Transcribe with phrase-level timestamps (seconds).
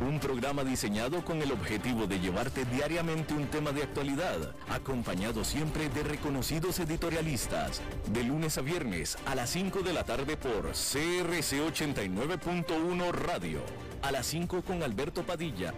[0.00, 5.88] un programa diseñado con el objetivo de llevarte diariamente un tema de actualidad, acompañado siempre
[5.88, 11.60] de reconocidos editorialistas, de lunes a viernes a las 5 de la tarde por CRC
[11.60, 13.60] 89.1 Radio,
[14.02, 15.72] a las 5 con Alberto Padilla.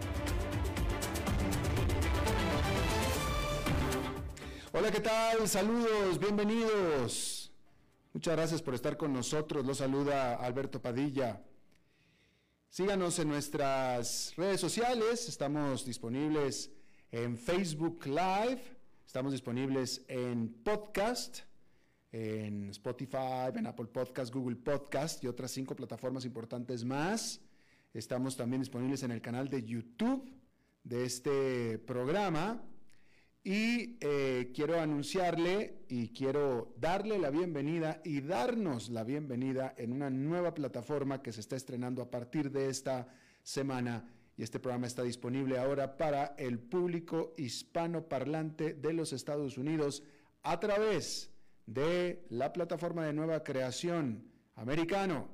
[4.73, 5.47] Hola, ¿qué tal?
[5.47, 7.51] Saludos, bienvenidos.
[8.13, 9.65] Muchas gracias por estar con nosotros.
[9.65, 11.41] Los saluda Alberto Padilla.
[12.69, 16.71] Síganos en nuestras redes sociales, estamos disponibles
[17.11, 18.61] en Facebook Live,
[19.03, 21.39] estamos disponibles en podcast,
[22.11, 27.41] en Spotify, en Apple Podcast, Google Podcast y otras cinco plataformas importantes más.
[27.91, 30.31] Estamos también disponibles en el canal de YouTube
[30.83, 32.61] de este programa.
[33.43, 40.09] Y eh, quiero anunciarle y quiero darle la bienvenida y darnos la bienvenida en una
[40.09, 43.07] nueva plataforma que se está estrenando a partir de esta
[43.41, 44.11] semana.
[44.35, 50.03] Y este programa está disponible ahora para el público hispanoparlante de los Estados Unidos
[50.43, 51.31] a través
[51.65, 54.23] de la plataforma de nueva creación
[54.55, 55.29] americano,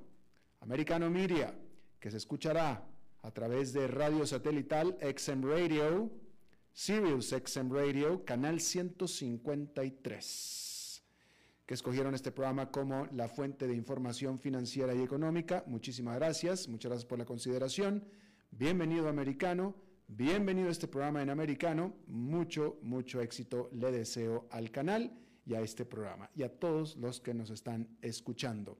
[0.59, 1.55] Americano Media,
[1.99, 2.87] que se escuchará
[3.23, 6.11] a través de radio satelital XM Radio
[6.77, 11.03] Sirius XM Radio, canal 153,
[11.65, 15.63] que escogieron este programa como la fuente de información financiera y económica.
[15.67, 18.03] Muchísimas gracias, muchas gracias por la consideración.
[18.51, 19.73] Bienvenido americano,
[20.09, 21.95] bienvenido a este programa en americano.
[22.07, 27.21] Mucho, mucho éxito le deseo al canal y a este programa y a todos los
[27.21, 28.77] que nos están escuchando.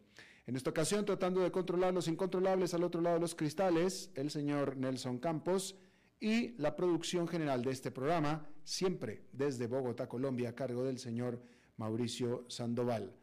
[0.47, 4.31] En esta ocasión, tratando de controlar los incontrolables al otro lado de los cristales, el
[4.31, 5.77] señor Nelson Campos
[6.25, 11.39] y la producción general de este programa, siempre desde Bogotá, Colombia, a cargo del señor
[11.77, 13.13] Mauricio Sandoval.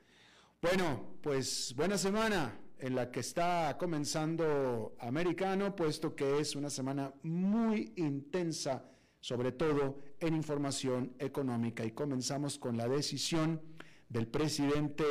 [0.61, 7.13] Bueno, pues buena semana en la que está comenzando americano, puesto que es una semana
[7.25, 8.85] muy intensa,
[9.19, 11.85] sobre todo en información económica.
[11.85, 13.61] Y comenzamos con la decisión
[14.09, 15.03] del presidente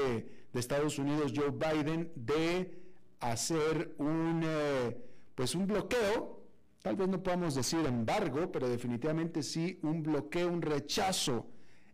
[0.54, 2.74] de Estados Unidos, Joe Biden, de
[3.20, 4.98] hacer un, eh,
[5.36, 6.41] pues un bloqueo
[6.82, 11.48] tal vez no podamos decir embargo, pero definitivamente sí un bloqueo, un rechazo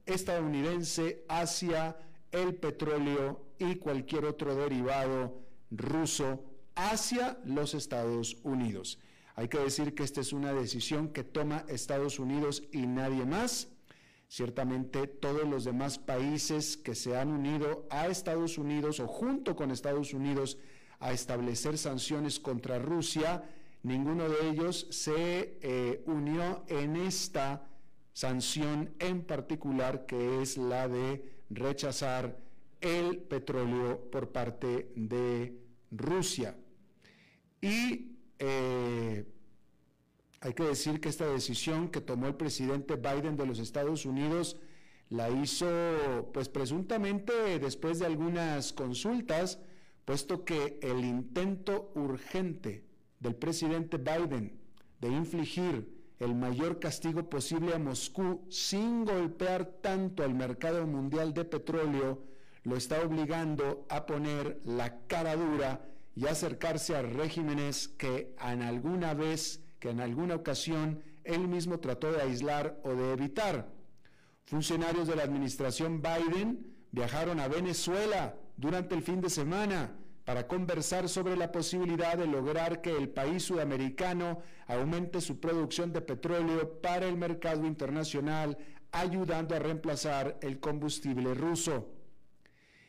[0.06, 1.98] estadounidense hacia
[2.31, 6.44] el petróleo y cualquier otro derivado ruso
[6.75, 9.00] hacia los Estados Unidos.
[9.36, 13.68] Hay que decir que esta es una decisión que toma Estados Unidos y nadie más.
[14.30, 19.72] Ciertamente todos los demás países que se han unido a Estados Unidos o junto con
[19.72, 20.58] Estados Unidos
[21.00, 23.44] a establecer sanciones contra Rusia
[23.84, 27.68] ninguno de ellos se eh, unió en esta
[28.14, 32.40] sanción en particular que es la de rechazar
[32.82, 35.58] el petróleo por parte de
[35.92, 36.58] Rusia.
[37.62, 39.26] Y eh,
[40.42, 44.58] hay que decir que esta decisión que tomó el presidente Biden de los Estados Unidos
[45.10, 49.60] la hizo pues presuntamente después de algunas consultas,
[50.06, 52.87] puesto que el intento urgente
[53.20, 54.60] del presidente Biden
[55.02, 61.46] de infligir el mayor castigo posible a Moscú sin golpear tanto al mercado mundial de
[61.46, 62.24] petróleo,
[62.64, 69.14] lo está obligando a poner la cara dura y acercarse a regímenes que en alguna
[69.14, 73.72] vez, que en alguna ocasión él mismo trató de aislar o de evitar.
[74.46, 79.96] Funcionarios de la administración Biden viajaron a Venezuela durante el fin de semana
[80.28, 86.02] para conversar sobre la posibilidad de lograr que el país sudamericano aumente su producción de
[86.02, 88.58] petróleo para el mercado internacional,
[88.92, 91.94] ayudando a reemplazar el combustible ruso.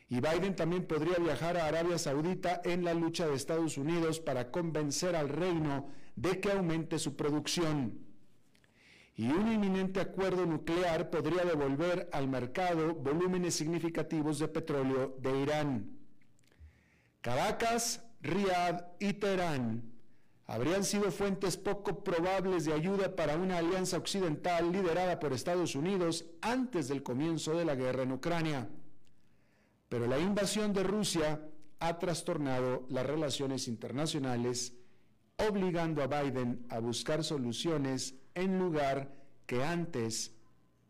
[0.09, 4.51] Y Biden también podría viajar a Arabia Saudita en la lucha de Estados Unidos para
[4.51, 5.87] convencer al reino
[6.17, 7.99] de que aumente su producción.
[9.15, 15.98] Y un inminente acuerdo nuclear podría devolver al mercado volúmenes significativos de petróleo de Irán.
[17.21, 19.89] Caracas, Riad y Teherán
[20.45, 26.25] habrían sido fuentes poco probables de ayuda para una alianza occidental liderada por Estados Unidos
[26.41, 28.67] antes del comienzo de la guerra en Ucrania.
[29.89, 31.47] Pero la invasión de Rusia
[31.79, 34.73] ha trastornado las relaciones internacionales,
[35.37, 39.13] obligando a Biden a buscar soluciones en lugar
[39.45, 40.33] que antes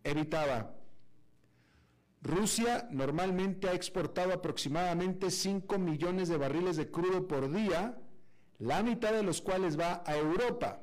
[0.06, 0.79] evitaba.
[2.22, 7.98] Rusia normalmente ha exportado aproximadamente 5 millones de barriles de crudo por día,
[8.58, 10.82] la mitad de los cuales va a Europa.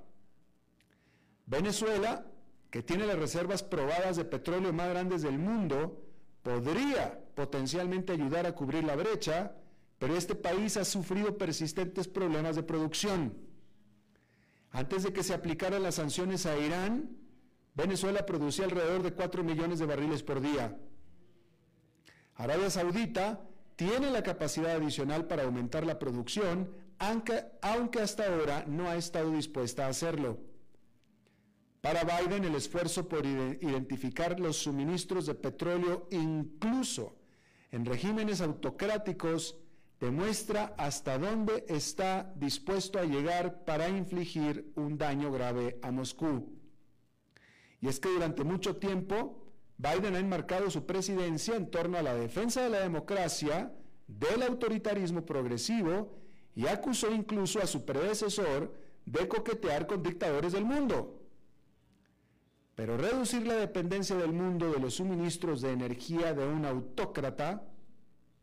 [1.44, 2.26] Venezuela,
[2.70, 6.02] que tiene las reservas probadas de petróleo más grandes del mundo,
[6.42, 9.52] podría potencialmente ayudar a cubrir la brecha,
[9.98, 13.34] pero este país ha sufrido persistentes problemas de producción.
[14.70, 17.16] Antes de que se aplicaran las sanciones a Irán,
[17.74, 20.78] Venezuela producía alrededor de 4 millones de barriles por día.
[22.36, 23.40] Arabia Saudita
[23.76, 27.44] tiene la capacidad adicional para aumentar la producción, aunque,
[28.00, 30.38] hasta ahora no ha estado dispuesta a hacerlo.
[31.80, 37.16] Para Biden, el esfuerzo por identificar los suministros de petróleo, incluso
[37.70, 39.56] en regímenes autocráticos,
[40.00, 46.52] demuestra hasta dónde está dispuesto a llegar para infligir un daño grave a Moscú.
[47.80, 49.45] Y es que durante mucho tiempo
[49.78, 53.72] Biden ha enmarcado su presidencia en torno a la defensa de la democracia,
[54.06, 56.16] del autoritarismo progresivo
[56.54, 58.72] y acusó incluso a su predecesor
[59.04, 61.22] de coquetear con dictadores del mundo.
[62.74, 67.62] Pero reducir la dependencia del mundo de los suministros de energía de un autócrata,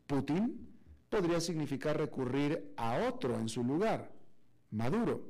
[0.08, 0.70] Putin,
[1.10, 4.12] podría significar recurrir a otro en su lugar,
[4.72, 5.28] Maduro.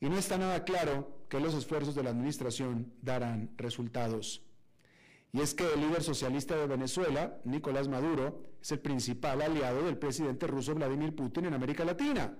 [0.00, 4.45] Y no está nada claro que los esfuerzos de la administración darán resultados.
[5.36, 9.98] Y es que el líder socialista de Venezuela, Nicolás Maduro, es el principal aliado del
[9.98, 12.34] presidente ruso Vladimir Putin en América Latina.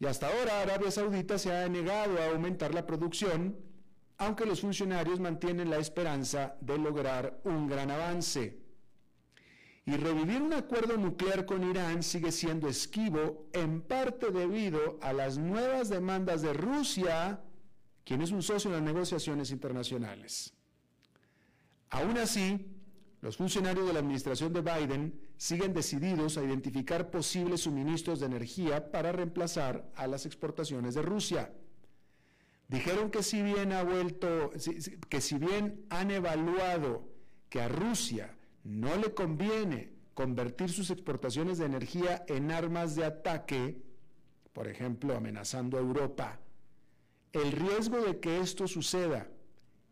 [0.00, 3.56] Y hasta ahora Arabia Saudita se ha negado a aumentar la producción,
[4.18, 8.58] aunque los funcionarios mantienen la esperanza de lograr un gran avance.
[9.86, 15.38] Y revivir un acuerdo nuclear con Irán sigue siendo esquivo, en parte debido a las
[15.38, 17.40] nuevas demandas de Rusia,
[18.02, 20.56] quien es un socio en las negociaciones internacionales.
[21.90, 22.66] Aún así,
[23.20, 28.90] los funcionarios de la administración de Biden siguen decididos a identificar posibles suministros de energía
[28.90, 31.52] para reemplazar a las exportaciones de Rusia.
[32.68, 33.70] Dijeron que si bien
[35.08, 37.08] que si bien han evaluado
[37.48, 43.82] que a Rusia no le conviene convertir sus exportaciones de energía en armas de ataque,
[44.52, 46.38] por ejemplo, amenazando a Europa,
[47.32, 49.28] el riesgo de que esto suceda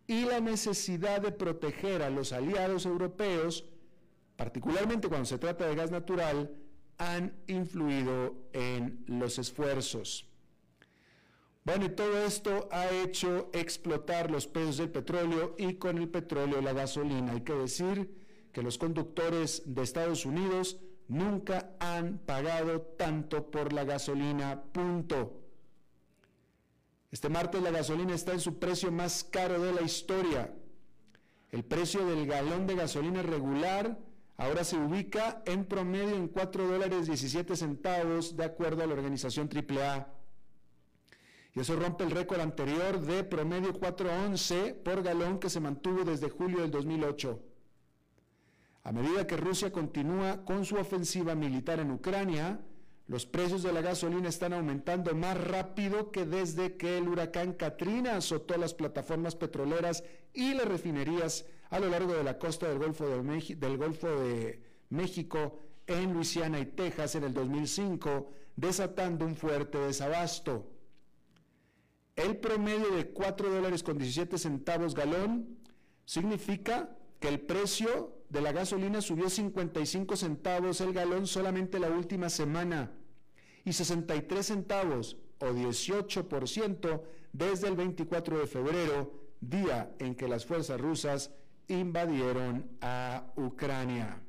[0.08, 3.66] y la necesidad de proteger a los aliados europeos,
[4.36, 6.50] particularmente cuando se trata de gas natural,
[6.96, 10.26] han influido en los esfuerzos.
[11.62, 16.62] Bueno, y todo esto ha hecho explotar los precios del petróleo y con el petróleo
[16.62, 17.32] la gasolina.
[17.32, 18.10] Hay que decir
[18.52, 20.78] que los conductores de Estados Unidos
[21.08, 25.47] nunca han pagado tanto por la gasolina, punto.
[27.10, 30.52] Este martes la gasolina está en su precio más caro de la historia.
[31.50, 33.98] El precio del galón de gasolina regular
[34.36, 39.48] ahora se ubica en promedio en 4 dólares 17 centavos de acuerdo a la organización
[39.48, 40.06] AAA.
[41.54, 46.28] Y eso rompe el récord anterior de promedio 4.11 por galón que se mantuvo desde
[46.28, 47.42] julio del 2008.
[48.84, 52.60] A medida que Rusia continúa con su ofensiva militar en Ucrania,
[53.08, 58.16] los precios de la gasolina están aumentando más rápido que desde que el huracán Katrina
[58.16, 63.08] azotó las plataformas petroleras y las refinerías a lo largo de la costa del Golfo
[63.08, 69.78] de, del Golfo de México en Luisiana y Texas en el 2005, desatando un fuerte
[69.78, 70.70] desabasto.
[72.14, 75.56] El promedio de 4 dólares con 17 centavos galón
[76.04, 82.28] significa que el precio de la gasolina subió 55 centavos el galón solamente la última
[82.28, 82.92] semana
[83.64, 90.80] y 63 centavos o 18% desde el 24 de febrero, día en que las fuerzas
[90.80, 91.30] rusas
[91.68, 94.20] invadieron a Ucrania.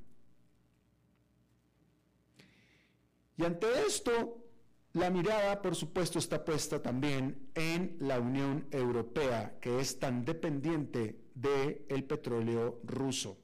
[3.38, 4.46] Y ante esto,
[4.94, 11.22] la mirada, por supuesto, está puesta también en la Unión Europea, que es tan dependiente
[11.34, 13.38] del petróleo ruso.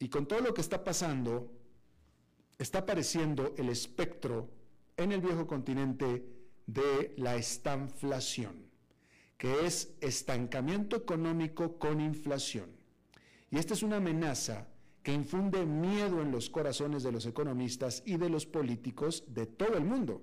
[0.00, 1.52] Y con todo lo que está pasando,
[2.58, 4.50] está apareciendo el espectro
[4.96, 6.24] en el viejo continente
[6.66, 8.70] de la estanflación,
[9.36, 12.70] que es estancamiento económico con inflación.
[13.50, 14.68] Y esta es una amenaza
[15.02, 19.76] que infunde miedo en los corazones de los economistas y de los políticos de todo
[19.76, 20.22] el mundo.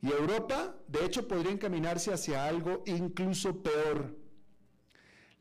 [0.00, 4.21] Y Europa, de hecho, podría encaminarse hacia algo incluso peor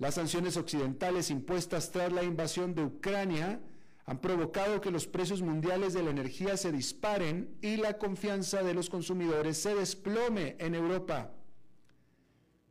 [0.01, 3.61] las sanciones occidentales impuestas tras la invasión de Ucrania
[4.07, 8.73] han provocado que los precios mundiales de la energía se disparen y la confianza de
[8.73, 11.31] los consumidores se desplome en Europa.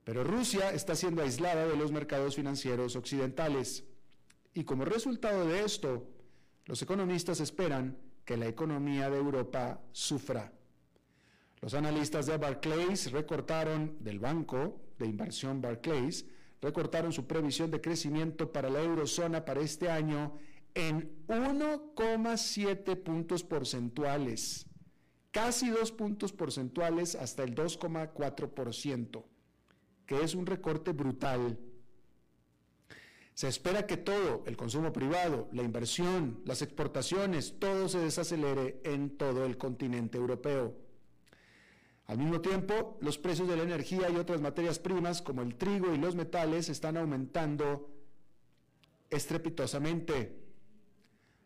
[0.03, 3.85] Pero Rusia está siendo aislada de los mercados financieros occidentales.
[4.53, 6.09] Y como resultado de esto,
[6.65, 10.53] los economistas esperan que la economía de Europa sufra.
[11.61, 16.27] Los analistas de Barclays recortaron del banco de inversión Barclays,
[16.61, 20.39] recortaron su previsión de crecimiento para la eurozona para este año
[20.75, 24.67] en 1,7 puntos porcentuales,
[25.31, 29.25] casi dos puntos porcentuales hasta el 2,4%,
[30.07, 31.59] que es un recorte brutal.
[33.35, 39.17] Se espera que todo, el consumo privado, la inversión, las exportaciones, todo se desacelere en
[39.17, 40.90] todo el continente europeo.
[42.11, 45.95] Al mismo tiempo, los precios de la energía y otras materias primas como el trigo
[45.95, 47.89] y los metales están aumentando
[49.11, 50.37] estrepitosamente.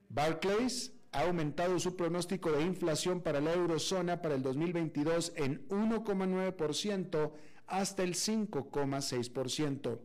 [0.09, 7.33] Barclays ha aumentado su pronóstico de inflación para la eurozona para el 2022 en 1,9%
[7.67, 9.99] hasta el 5,6%.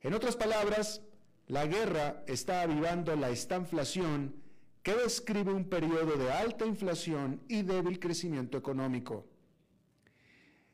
[0.00, 1.02] En otras palabras,
[1.48, 4.36] la guerra está avivando la estanflación
[4.82, 9.33] que describe un periodo de alta inflación y débil crecimiento económico.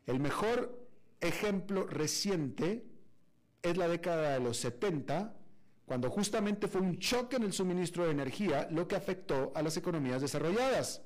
[0.06, 0.88] El mejor
[1.20, 2.84] ejemplo reciente
[3.62, 5.36] es la década de los 70,
[5.84, 9.76] cuando justamente fue un choque en el suministro de energía lo que afectó a las
[9.76, 11.02] economías desarrolladas.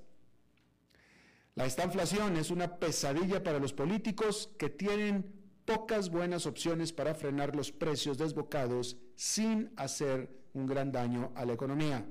[1.54, 5.32] La estanflación es una pesadilla para los políticos que tienen
[5.64, 11.54] pocas buenas opciones para frenar los precios desbocados sin hacer un gran daño a la
[11.54, 12.04] economía.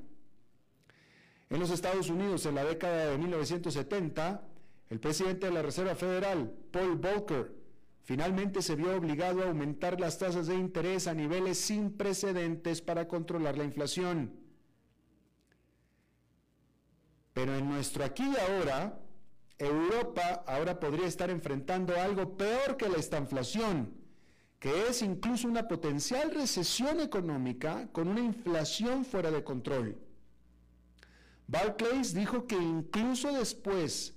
[1.49, 4.47] En los Estados Unidos, en la década de 1970,
[4.89, 7.51] el presidente de la Reserva Federal, Paul Volcker,
[8.03, 13.07] finalmente se vio obligado a aumentar las tasas de interés a niveles sin precedentes para
[13.07, 14.33] controlar la inflación.
[17.33, 18.99] Pero en nuestro aquí y ahora,
[19.57, 23.93] Europa ahora podría estar enfrentando algo peor que la estanflación,
[24.59, 29.97] que es incluso una potencial recesión económica con una inflación fuera de control.
[31.47, 34.15] Barclays dijo que incluso después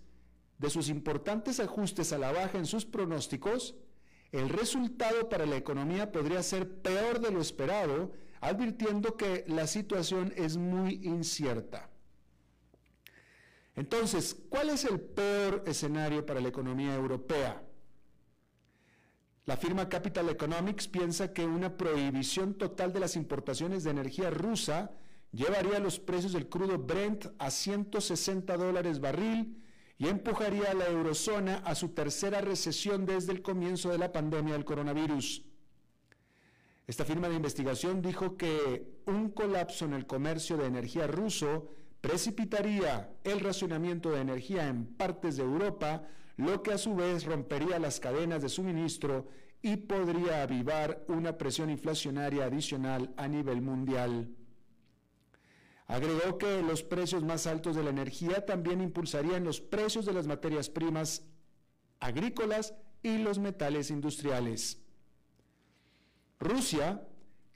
[0.59, 3.75] de sus importantes ajustes a la baja en sus pronósticos,
[4.33, 10.33] el resultado para la economía podría ser peor de lo esperado, advirtiendo que la situación
[10.37, 11.91] es muy incierta.
[13.75, 17.63] Entonces, ¿cuál es el peor escenario para la economía europea?
[19.45, 24.91] La firma Capital Economics piensa que una prohibición total de las importaciones de energía rusa
[25.31, 29.63] llevaría los precios del crudo Brent a 160 dólares barril,
[29.99, 34.53] y empujaría a la eurozona a su tercera recesión desde el comienzo de la pandemia
[34.53, 35.43] del coronavirus.
[36.87, 43.11] Esta firma de investigación dijo que un colapso en el comercio de energía ruso precipitaría
[43.25, 47.99] el racionamiento de energía en partes de Europa, lo que a su vez rompería las
[47.99, 49.27] cadenas de suministro
[49.63, 54.29] y podría avivar una presión inflacionaria adicional a nivel mundial.
[55.87, 60.27] Agregó que los precios más altos de la energía también impulsarían los precios de las
[60.27, 61.23] materias primas
[62.01, 64.83] agrícolas y los metales industriales.
[66.41, 67.07] Rusia,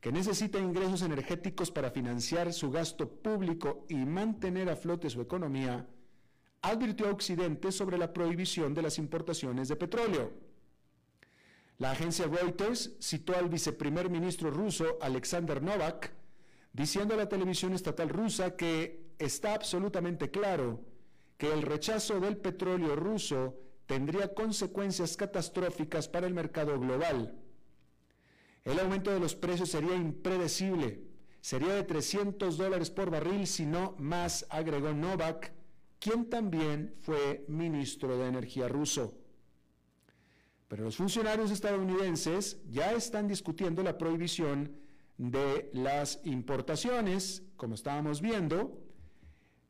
[0.00, 5.87] que necesita ingresos energéticos para financiar su gasto público y mantener a flote su economía,
[6.62, 10.32] advirtió a Occidente sobre la prohibición de las importaciones de petróleo.
[11.78, 16.12] La agencia Reuters citó al viceprimer ministro ruso Alexander Novak
[16.72, 20.80] diciendo a la televisión estatal rusa que está absolutamente claro
[21.36, 27.34] que el rechazo del petróleo ruso tendría consecuencias catastróficas para el mercado global.
[28.64, 31.02] El aumento de los precios sería impredecible,
[31.40, 35.52] sería de 300 dólares por barril, si no más, agregó Novak,
[35.98, 39.16] quien también fue ministro de Energía ruso.
[40.68, 44.79] Pero los funcionarios estadounidenses ya están discutiendo la prohibición
[45.20, 48.80] de las importaciones, como estábamos viendo,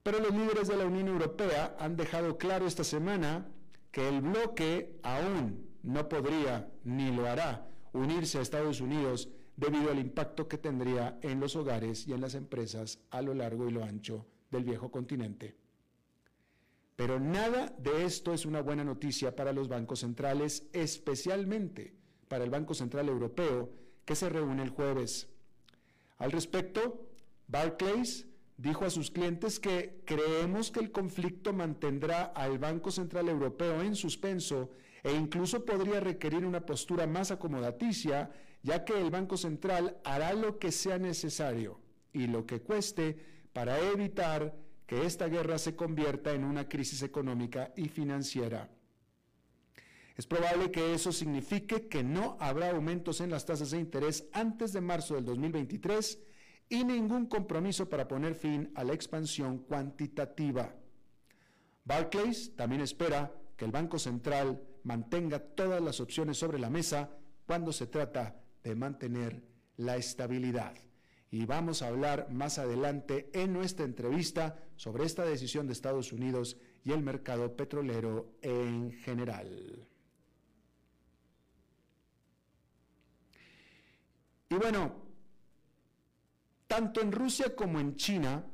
[0.04, 3.48] pero los líderes de la Unión Europea han dejado claro esta semana
[3.90, 9.98] que el bloque aún no podría ni lo hará unirse a Estados Unidos debido al
[9.98, 13.82] impacto que tendría en los hogares y en las empresas a lo largo y lo
[13.82, 15.56] ancho del viejo continente.
[16.94, 21.92] Pero nada de esto es una buena noticia para los bancos centrales, especialmente
[22.28, 23.68] para el Banco Central Europeo,
[24.04, 25.29] que se reúne el jueves.
[26.20, 27.08] Al respecto,
[27.48, 28.26] Barclays
[28.58, 33.96] dijo a sus clientes que creemos que el conflicto mantendrá al Banco Central Europeo en
[33.96, 34.70] suspenso
[35.02, 38.30] e incluso podría requerir una postura más acomodaticia,
[38.62, 41.80] ya que el Banco Central hará lo que sea necesario
[42.12, 43.16] y lo que cueste
[43.54, 44.54] para evitar
[44.86, 48.68] que esta guerra se convierta en una crisis económica y financiera.
[50.16, 54.72] Es probable que eso signifique que no habrá aumentos en las tasas de interés antes
[54.72, 56.18] de marzo del 2023
[56.68, 60.74] y ningún compromiso para poner fin a la expansión cuantitativa.
[61.84, 67.10] Barclays también espera que el Banco Central mantenga todas las opciones sobre la mesa
[67.46, 69.42] cuando se trata de mantener
[69.76, 70.74] la estabilidad.
[71.32, 76.56] Y vamos a hablar más adelante en nuestra entrevista sobre esta decisión de Estados Unidos
[76.84, 79.89] y el mercado petrolero en general.
[84.50, 84.92] Y bueno,
[86.66, 88.44] tanto en Rusia como en China,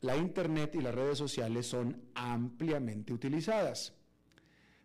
[0.00, 3.94] la Internet y las redes sociales son ampliamente utilizadas.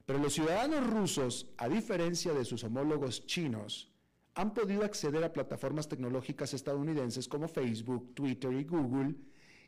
[0.08, 3.92] Pero los ciudadanos rusos, a diferencia de sus homólogos chinos,
[4.34, 9.16] han podido acceder a plataformas tecnológicas estadounidenses como Facebook, Twitter y Google,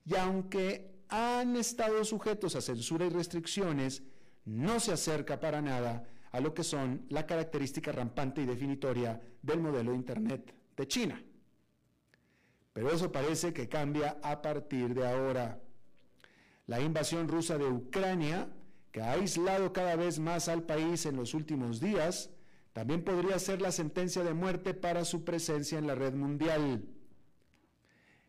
[0.03, 4.01] y aunque han estado sujetos a censura y restricciones,
[4.45, 9.59] no se acerca para nada a lo que son la característica rampante y definitoria del
[9.59, 11.23] modelo de Internet de China.
[12.73, 15.61] Pero eso parece que cambia a partir de ahora.
[16.67, 18.49] La invasión rusa de Ucrania,
[18.91, 22.29] que ha aislado cada vez más al país en los últimos días,
[22.73, 26.85] también podría ser la sentencia de muerte para su presencia en la red mundial.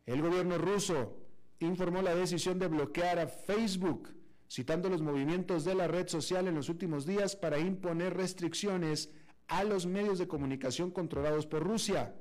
[0.06, 1.16] El gobierno ruso
[1.60, 4.08] informó la decisión de bloquear a Facebook,
[4.50, 9.10] citando los movimientos de la red social en los últimos días para imponer restricciones
[9.46, 12.14] a los medios de comunicación controlados por Rusia.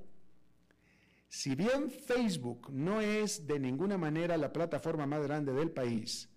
[1.32, 6.28] Si bien Facebook no es de ninguna manera la plataforma más grande del país,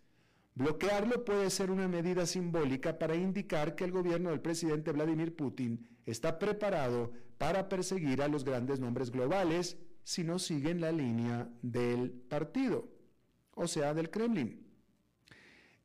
[0.54, 5.84] bloquearlo puede ser una medida simbólica para indicar que el gobierno del presidente Vladimir Putin
[6.06, 12.12] está preparado para perseguir a los grandes nombres globales si no siguen la línea del
[12.12, 12.88] partido,
[13.56, 14.64] o sea, del Kremlin.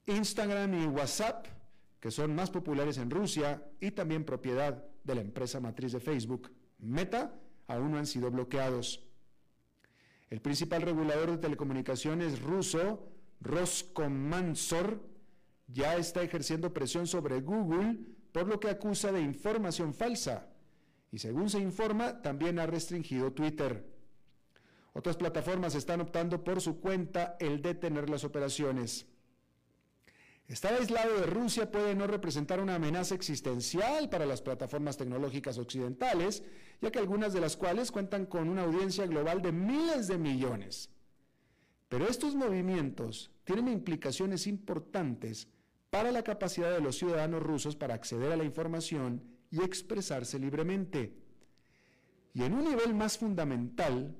[0.05, 1.47] Instagram y WhatsApp,
[1.99, 6.51] que son más populares en Rusia y también propiedad de la empresa matriz de Facebook,
[6.77, 7.33] Meta,
[7.69, 9.05] aún no han sido bloqueados.
[10.29, 13.07] El principal regulador de telecomunicaciones ruso,
[13.39, 15.01] Roskomnadzor,
[15.67, 17.99] ya está ejerciendo presión sobre Google
[18.31, 20.49] por lo que acusa de información falsa.
[21.11, 23.85] Y según se informa, también ha restringido Twitter.
[24.93, 29.07] Otras plataformas están optando por su cuenta el detener las operaciones.
[30.49, 36.43] Estar aislado de Rusia puede no representar una amenaza existencial para las plataformas tecnológicas occidentales,
[36.81, 40.89] ya que algunas de las cuales cuentan con una audiencia global de miles de millones.
[41.87, 45.47] Pero estos movimientos tienen implicaciones importantes
[45.91, 51.13] para la capacidad de los ciudadanos rusos para acceder a la información y expresarse libremente.
[52.33, 54.15] Y en un nivel más fundamental,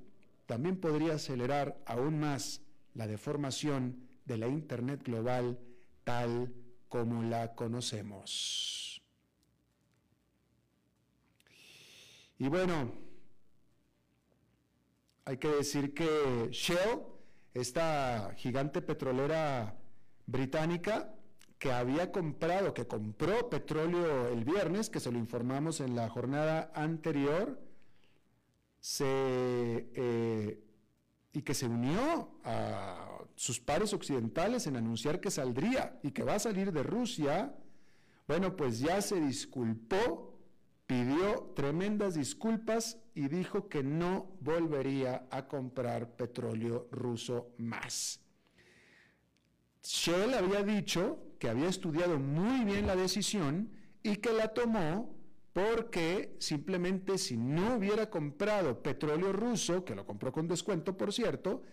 [0.45, 2.61] también podría acelerar aún más
[2.93, 5.57] la deformación de la Internet global
[6.09, 6.51] tal
[6.87, 8.99] como la conocemos.
[12.39, 12.91] Y bueno,
[15.25, 17.03] hay que decir que Shell,
[17.53, 19.77] esta gigante petrolera
[20.25, 21.13] británica,
[21.59, 26.71] que había comprado, que compró petróleo el viernes, que se lo informamos en la jornada
[26.73, 27.61] anterior,
[28.99, 30.63] eh,
[31.33, 33.08] y que se unió a
[33.39, 37.55] sus pares occidentales en anunciar que saldría y que va a salir de Rusia,
[38.27, 40.37] bueno, pues ya se disculpó,
[40.85, 48.19] pidió tremendas disculpas y dijo que no volvería a comprar petróleo ruso más.
[49.83, 53.71] Shell había dicho que había estudiado muy bien la decisión
[54.03, 55.15] y que la tomó
[55.53, 61.63] porque simplemente si no hubiera comprado petróleo ruso, que lo compró con descuento por cierto,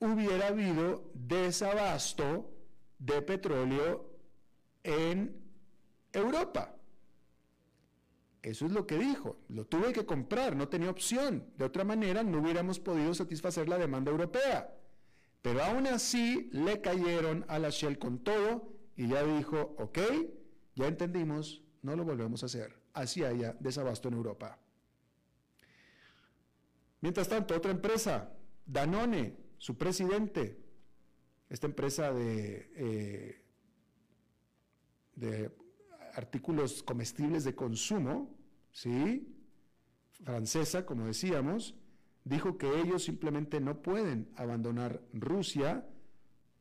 [0.00, 2.50] hubiera habido desabasto
[2.98, 4.10] de petróleo
[4.82, 5.42] en
[6.12, 6.74] Europa.
[8.42, 9.40] Eso es lo que dijo.
[9.48, 11.52] Lo tuve que comprar, no tenía opción.
[11.56, 14.72] De otra manera, no hubiéramos podido satisfacer la demanda europea.
[15.42, 19.98] Pero aún así le cayeron a la Shell con todo y ya dijo, ok,
[20.74, 22.80] ya entendimos, no lo volvemos a hacer.
[22.92, 24.58] Así haya desabasto en Europa.
[27.00, 28.32] Mientras tanto, otra empresa,
[28.64, 30.62] Danone, su presidente,
[31.48, 33.42] esta empresa de, eh,
[35.16, 35.50] de
[36.14, 38.32] artículos comestibles de consumo,
[38.70, 39.26] ¿sí?
[40.22, 41.74] francesa, como decíamos,
[42.22, 45.84] dijo que ellos simplemente no pueden abandonar Rusia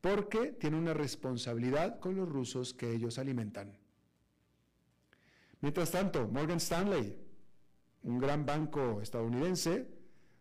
[0.02, 3.78] porque tiene una responsabilidad con los rusos que ellos alimentan.
[5.62, 7.20] Mientras tanto, Morgan Stanley,
[8.02, 9.92] un gran banco estadounidense,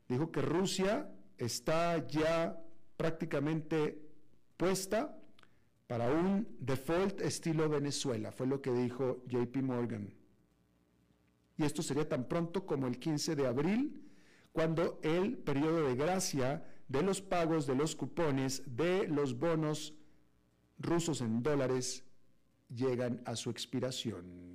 [0.09, 2.60] dijo que Rusia está ya
[2.96, 4.00] prácticamente
[4.56, 5.16] puesta
[5.86, 10.14] para un default estilo Venezuela, fue lo que dijo JP Morgan.
[11.56, 14.02] Y esto sería tan pronto como el 15 de abril,
[14.52, 19.94] cuando el periodo de gracia de los pagos de los cupones de los bonos
[20.78, 22.04] rusos en dólares
[22.68, 24.53] llegan a su expiración.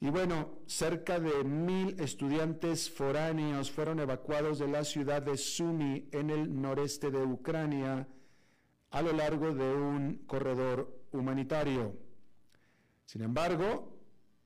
[0.00, 6.30] Y bueno, cerca de mil estudiantes foráneos fueron evacuados de la ciudad de Sumy en
[6.30, 8.06] el noreste de Ucrania
[8.90, 11.96] a lo largo de un corredor humanitario.
[13.06, 13.98] Sin embargo,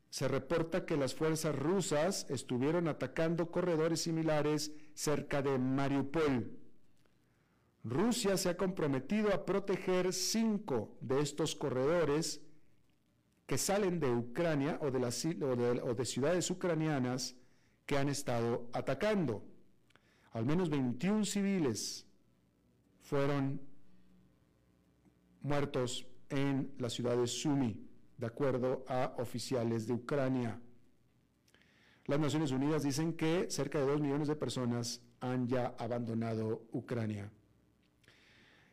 [0.09, 6.59] se reporta que las fuerzas rusas estuvieron atacando corredores similares cerca de Mariupol.
[7.85, 12.41] Rusia se ha comprometido a proteger cinco de estos corredores
[13.53, 17.37] que salen de Ucrania o de, las, o de, ciudades ucranianas
[17.85, 19.45] que han estado atacando.
[20.33, 22.07] Al menos 21 civiles
[23.03, 23.61] fueron
[25.43, 27.79] muertos en la ciudad de Sumy,
[28.17, 30.59] de acuerdo a oficiales de Ucrania.
[32.07, 37.31] Las Naciones Unidas dicen que cerca de 2 millones de personas han ya abandonado Ucrania.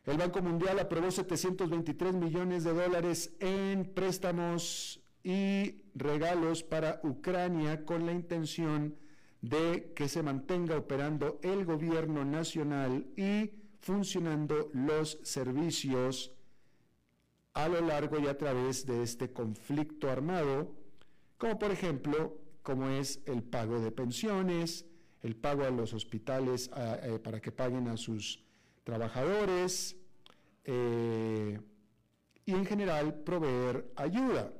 [0.06, 8.06] El Banco Mundial aprobó 723 millones de dólares en préstamos y regalos para Ucrania con
[8.06, 8.96] la intención
[9.42, 16.32] de que se mantenga operando el gobierno nacional y funcionando los servicios
[17.52, 20.74] a lo largo y a través de este conflicto armado,
[21.36, 24.86] como por ejemplo, como es el pago de pensiones,
[25.22, 28.49] el pago a los hospitales eh, para que paguen a sus
[28.84, 29.96] trabajadores
[30.64, 31.60] eh,
[32.44, 34.52] y en general proveer ayuda.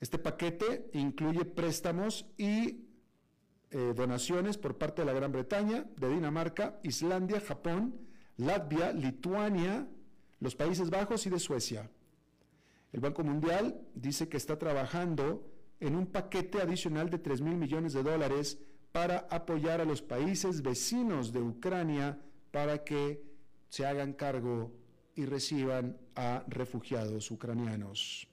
[0.00, 2.84] Este paquete incluye préstamos y
[3.70, 7.98] eh, donaciones por parte de la Gran Bretaña, de Dinamarca, Islandia, Japón,
[8.36, 9.88] Latvia, Lituania,
[10.40, 11.90] los Países Bajos y de Suecia.
[12.92, 15.44] El Banco Mundial dice que está trabajando
[15.80, 18.58] en un paquete adicional de 3 mil millones de dólares
[18.92, 22.18] para apoyar a los países vecinos de Ucrania
[22.50, 23.22] para que
[23.68, 24.72] se hagan cargo
[25.14, 28.28] y reciban a refugiados ucranianos.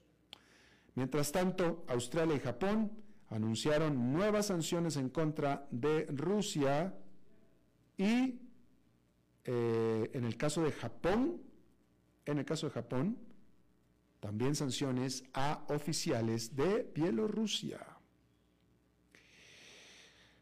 [0.95, 2.91] Mientras tanto, Australia y Japón
[3.29, 6.95] anunciaron nuevas sanciones en contra de Rusia
[7.97, 8.39] y
[9.43, 11.41] eh, en el caso de Japón,
[12.25, 13.17] en el caso de Japón,
[14.19, 17.94] también sanciones a oficiales de Bielorrusia.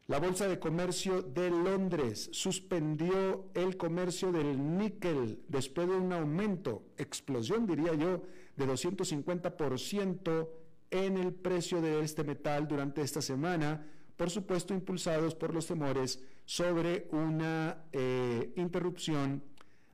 [0.06, 6.82] La Bolsa de Comercio de Londres suspendió el comercio del níquel después de un aumento,
[6.98, 8.22] explosión diría yo,
[8.54, 10.48] de 250%
[10.90, 13.86] en el precio de este metal durante esta semana,
[14.18, 19.42] por supuesto impulsados por los temores sobre una eh, interrupción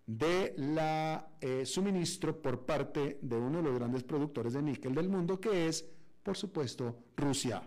[0.08, 5.08] de la eh, suministro por parte de uno de los grandes productores de níquel del
[5.08, 5.88] mundo, que es,
[6.24, 7.62] por supuesto, Rusia.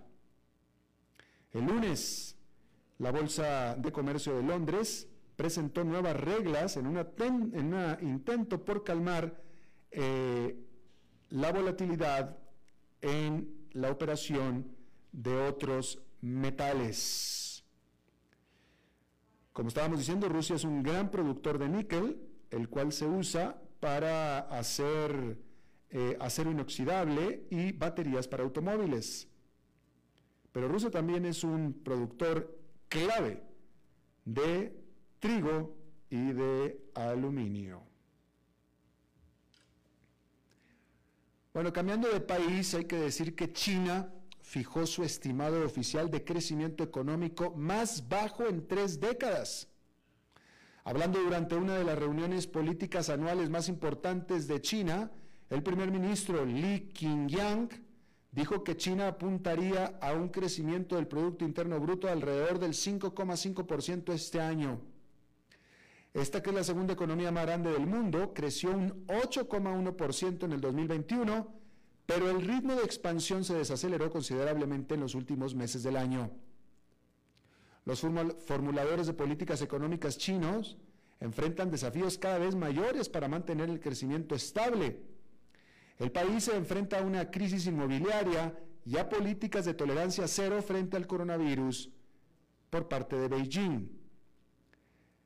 [1.53, 2.35] El lunes,
[2.97, 9.39] la Bolsa de Comercio de Londres presentó nuevas reglas en un intento por calmar
[9.91, 10.57] eh,
[11.29, 12.37] la volatilidad
[13.01, 14.75] en la operación
[15.11, 17.63] de otros metales.
[19.51, 24.39] Como estábamos diciendo, Rusia es un gran productor de níquel, el cual se usa para
[24.39, 25.37] hacer
[25.91, 29.27] eh, acero inoxidable y baterías para automóviles.
[30.53, 33.43] Pero Rusia también es un productor clave
[34.23, 34.79] de
[35.19, 35.75] trigo
[36.09, 37.81] y de aluminio.
[41.53, 44.11] Bueno, cambiando de país, hay que decir que China
[44.41, 49.67] fijó su estimado oficial de crecimiento económico más bajo en tres décadas.
[50.83, 55.11] Hablando durante una de las reuniones políticas anuales más importantes de China,
[55.49, 57.69] el primer ministro Li Qingyang
[58.33, 64.41] dijo que China apuntaría a un crecimiento del Producto Interno Bruto alrededor del 5,5% este
[64.41, 64.81] año.
[66.13, 70.61] Esta, que es la segunda economía más grande del mundo, creció un 8,1% en el
[70.61, 71.47] 2021,
[72.05, 76.31] pero el ritmo de expansión se desaceleró considerablemente en los últimos meses del año.
[77.85, 80.77] Los formuladores de políticas económicas chinos
[81.19, 85.12] enfrentan desafíos cada vez mayores para mantener el crecimiento estable
[85.99, 90.97] el país se enfrenta a una crisis inmobiliaria y a políticas de tolerancia cero frente
[90.97, 91.89] al coronavirus
[92.69, 93.89] por parte de Beijing.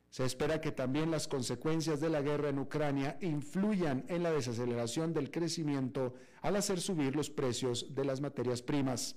[0.10, 5.14] Se espera que también las consecuencias de la guerra en Ucrania influyan en la desaceleración
[5.14, 9.16] del crecimiento al hacer subir los precios de las materias primas.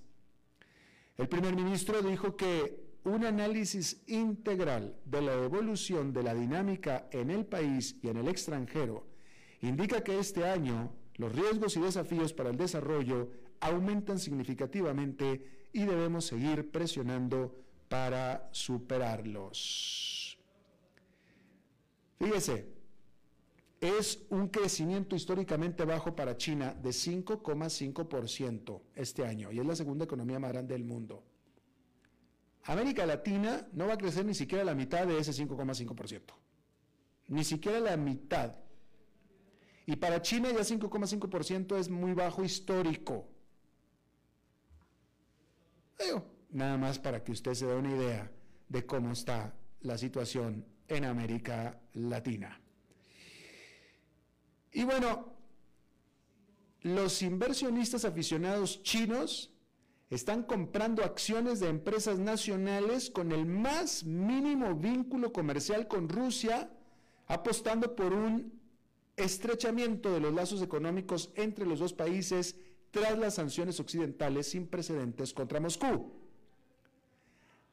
[1.17, 7.31] El primer ministro dijo que un análisis integral de la evolución de la dinámica en
[7.31, 9.07] el país y en el extranjero
[9.63, 13.31] indica que este año los riesgos y desafíos para el desarrollo
[13.61, 17.55] aumentan significativamente y debemos seguir presionando
[17.91, 20.39] para superarlos.
[22.19, 22.69] Fíjese,
[23.81, 30.07] es un crecimiento históricamente bajo para China de 5,5% este año y es la segunda
[30.07, 31.23] economía más grande del mundo.
[32.65, 36.21] América Latina no va a crecer ni siquiera la mitad de ese 5,5%.
[37.29, 38.55] Ni siquiera la mitad.
[39.87, 43.27] Y para China ya 5,5% es muy bajo histórico.
[46.51, 48.31] nada más para que usted se dé una idea
[48.69, 52.61] de cómo está la situación en América Latina.
[54.73, 55.35] Y bueno,
[56.83, 59.53] los inversionistas aficionados chinos
[60.09, 66.71] están comprando acciones de empresas nacionales con el más mínimo vínculo comercial con Rusia,
[67.27, 68.60] apostando por un
[69.21, 72.57] estrechamiento de los lazos económicos entre los dos países
[72.91, 76.13] tras las sanciones occidentales sin precedentes contra Moscú.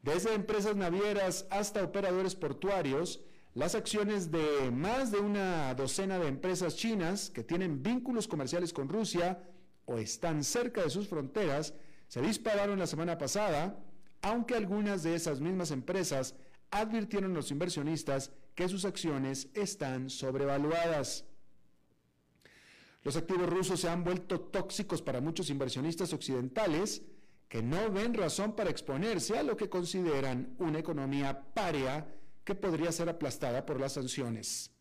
[0.02, 3.22] Desde empresas navieras hasta operadores portuarios,
[3.54, 8.88] las acciones de más de una docena de empresas chinas que tienen vínculos comerciales con
[8.88, 9.44] Rusia
[9.86, 11.74] o están cerca de sus fronteras
[12.08, 13.84] se dispararon la semana pasada,
[14.22, 16.36] aunque algunas de esas mismas empresas
[16.72, 21.26] advirtieron a los inversionistas que sus acciones están sobrevaluadas.
[23.04, 27.04] Los activos rusos se han vuelto tóxicos para muchos inversionistas occidentales
[27.48, 32.08] que no ven razón para exponerse a lo que consideran una economía paria
[32.44, 34.72] que podría ser aplastada por las sanciones.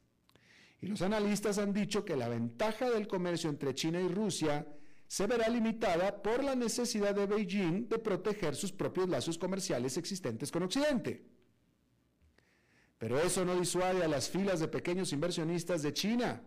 [0.80, 4.66] Y los analistas han dicho que la ventaja del comercio entre China y Rusia
[5.06, 10.50] se verá limitada por la necesidad de Beijing de proteger sus propios lazos comerciales existentes
[10.50, 11.24] con Occidente.
[12.98, 16.42] Pero eso no disuade a las filas de pequeños inversionistas de China.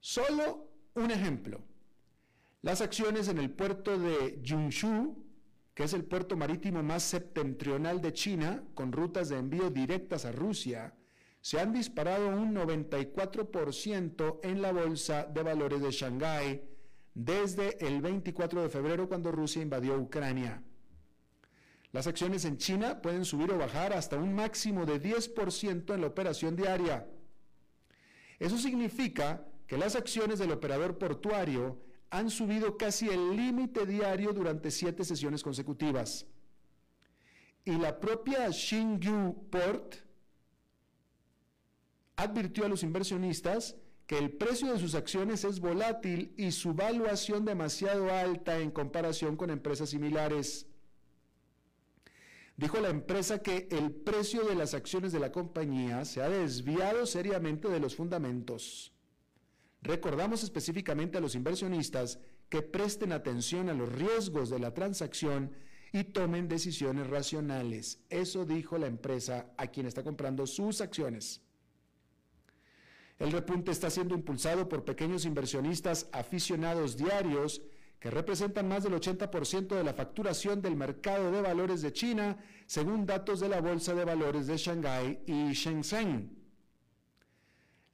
[0.00, 1.60] Solo un ejemplo.
[2.62, 5.24] Las acciones en el puerto de Yunshu,
[5.74, 10.32] que es el puerto marítimo más septentrional de China, con rutas de envío directas a
[10.32, 10.94] Rusia,
[11.40, 16.62] se han disparado un 94% en la bolsa de valores de Shanghái
[17.14, 20.62] desde el 24 de febrero cuando Rusia invadió Ucrania.
[21.92, 26.06] Las acciones en China pueden subir o bajar hasta un máximo de 10% en la
[26.06, 27.08] operación diaria.
[28.38, 31.78] Eso significa que las acciones del operador portuario
[32.10, 36.26] han subido casi el límite diario durante siete sesiones consecutivas.
[37.66, 39.96] Y la propia Xinyu Port
[42.16, 43.76] advirtió a los inversionistas
[44.06, 49.36] que el precio de sus acciones es volátil y su valuación demasiado alta en comparación
[49.36, 50.66] con empresas similares.
[52.56, 57.04] Dijo la empresa que el precio de las acciones de la compañía se ha desviado
[57.04, 58.94] seriamente de los fundamentos.
[59.82, 65.52] Recordamos específicamente a los inversionistas que presten atención a los riesgos de la transacción
[65.92, 68.00] y tomen decisiones racionales.
[68.10, 71.42] Eso dijo la empresa a quien está comprando sus acciones.
[73.18, 77.62] El repunte está siendo impulsado por pequeños inversionistas aficionados diarios
[77.98, 83.06] que representan más del 80% de la facturación del mercado de valores de China, según
[83.06, 86.37] datos de la Bolsa de Valores de Shanghái y Shenzhen.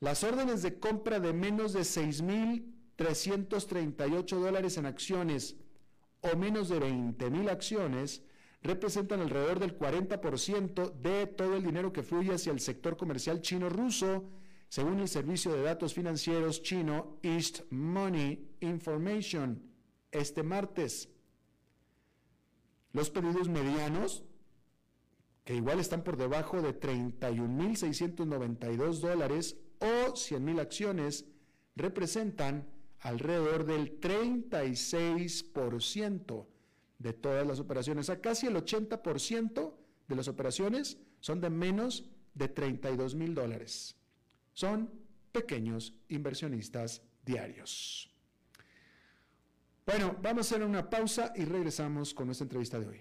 [0.04, 5.56] Las órdenes de compra de menos de 6.338 dólares en acciones
[6.20, 8.22] o menos de 20.000 acciones
[8.60, 14.28] representan alrededor del 40% de todo el dinero que fluye hacia el sector comercial chino-ruso
[14.68, 19.62] según el servicio de datos financieros chino East Money Information
[20.12, 21.08] este martes.
[22.92, 24.22] Los pedidos medianos,
[25.44, 31.26] que igual están por debajo de 31.692 dólares o 100.000 acciones,
[31.76, 32.66] representan
[33.00, 36.46] alrededor del 36%
[36.98, 38.10] de todas las operaciones.
[38.10, 39.74] A casi el 80%
[40.08, 43.96] de las operaciones son de menos de 32 mil dólares
[44.54, 44.88] son
[45.32, 48.10] pequeños inversionistas diarios.
[49.84, 53.00] Bueno, vamos a hacer una pausa y regresamos con nuestra entrevista de hoy.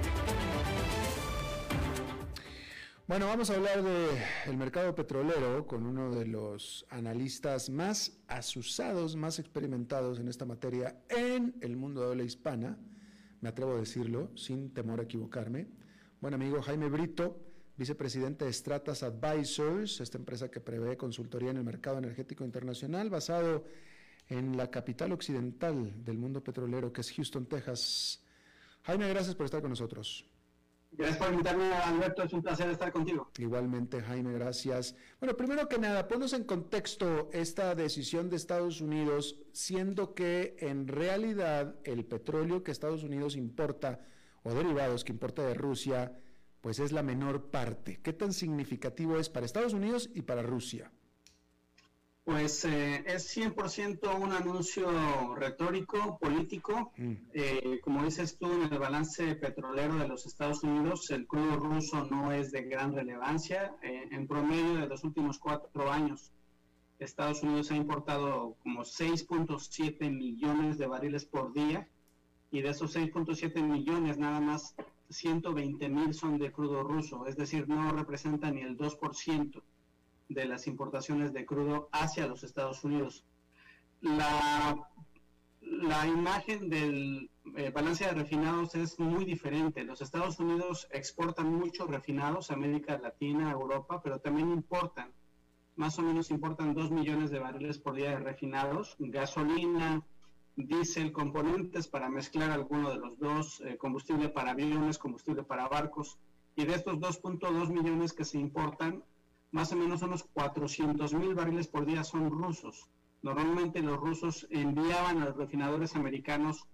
[3.11, 9.37] Bueno, vamos a hablar del mercado petrolero con uno de los analistas más asusados, más
[9.37, 12.77] experimentados en esta materia en el mundo de habla hispana,
[13.41, 15.67] me atrevo a decirlo sin temor a equivocarme.
[16.21, 17.37] Buen amigo Jaime Brito,
[17.75, 23.65] vicepresidente de Stratas Advisors, esta empresa que prevé consultoría en el mercado energético internacional basado
[24.29, 28.23] en la capital occidental del mundo petrolero que es Houston, Texas.
[28.83, 30.30] Jaime, gracias por estar con nosotros.
[30.91, 32.23] Gracias por invitarme, Alberto.
[32.23, 33.31] Es un placer estar contigo.
[33.37, 34.95] Igualmente, Jaime, gracias.
[35.19, 40.87] Bueno, primero que nada, ponnos en contexto esta decisión de Estados Unidos, siendo que en
[40.87, 44.01] realidad el petróleo que Estados Unidos importa
[44.43, 46.11] o derivados que importa de Rusia,
[46.59, 48.01] pues es la menor parte.
[48.01, 50.91] ¿Qué tan significativo es para Estados Unidos y para Rusia?
[52.31, 56.93] Pues eh, es 100% un anuncio retórico, político.
[56.95, 57.13] Mm.
[57.33, 62.05] Eh, como dices tú, en el balance petrolero de los Estados Unidos, el crudo ruso
[62.09, 63.75] no es de gran relevancia.
[63.83, 66.31] Eh, en promedio de los últimos cuatro años,
[66.99, 71.85] Estados Unidos ha importado como 6.7 millones de barriles por día
[72.49, 74.73] y de esos 6.7 millones, nada más
[75.09, 79.61] 120 mil son de crudo ruso, es decir, no representa ni el 2%
[80.33, 83.25] de las importaciones de crudo hacia los Estados Unidos.
[84.01, 84.89] La,
[85.61, 89.83] la imagen del eh, balance de refinados es muy diferente.
[89.83, 95.11] Los Estados Unidos exportan muchos refinados a América Latina, a Europa, pero también importan,
[95.75, 100.05] más o menos importan 2 millones de barriles por día de refinados, gasolina,
[100.55, 106.17] diésel, componentes para mezclar alguno de los dos, eh, combustible para aviones, combustible para barcos.
[106.55, 109.03] Y de estos 2.2 millones que se importan,
[109.51, 112.89] más o menos unos 400 mil barriles por día son rusos.
[113.21, 116.65] Normalmente los rusos enviaban a los refinadores americanos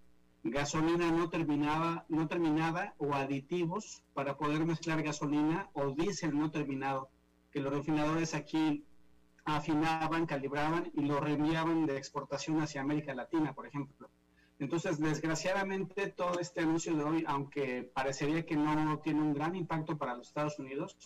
[0.44, 7.10] gasolina no terminada, no terminada o aditivos para poder mezclar gasolina o diésel no terminado,
[7.52, 8.86] que los refinadores aquí
[9.44, 14.10] afinaban, calibraban y lo reenviaban de exportación hacia América Latina, por ejemplo.
[14.60, 19.98] Entonces, desgraciadamente, todo este anuncio de hoy, aunque parecería que no tiene un gran impacto
[19.98, 20.98] para los Estados Unidos,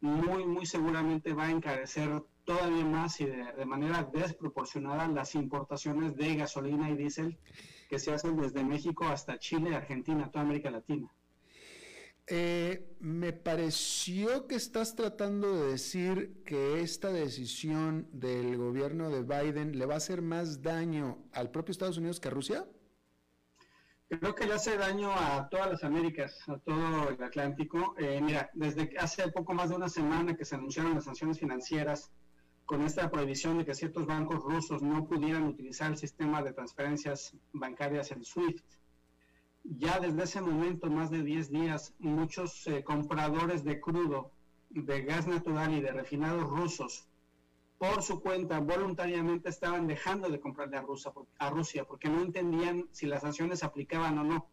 [0.00, 6.36] muy, muy seguramente va a encarecer todavía más y de, manera desproporcionada las importaciones de
[6.36, 7.38] gasolina y diésel
[7.88, 11.12] que se hacen desde México hasta Chile, Argentina, toda América Latina.
[12.32, 19.76] Eh, me pareció que estás tratando de decir que esta decisión del gobierno de Biden
[19.76, 22.66] le va a hacer más daño al propio Estados Unidos que a Rusia.
[24.10, 27.94] Creo que le hace daño a todas las Américas, a todo el Atlántico.
[27.96, 32.10] Eh, mira, desde hace poco más de una semana que se anunciaron las sanciones financieras
[32.66, 37.36] con esta prohibición de que ciertos bancos rusos no pudieran utilizar el sistema de transferencias
[37.52, 38.64] bancarias, el SWIFT.
[39.62, 44.32] Ya desde ese momento, más de 10 días, muchos eh, compradores de crudo,
[44.70, 47.09] de gas natural y de refinados rusos
[47.80, 52.86] por su cuenta voluntariamente estaban dejando de comprarle a Rusia, a Rusia porque no entendían
[52.92, 54.46] si las sanciones aplicaban o no.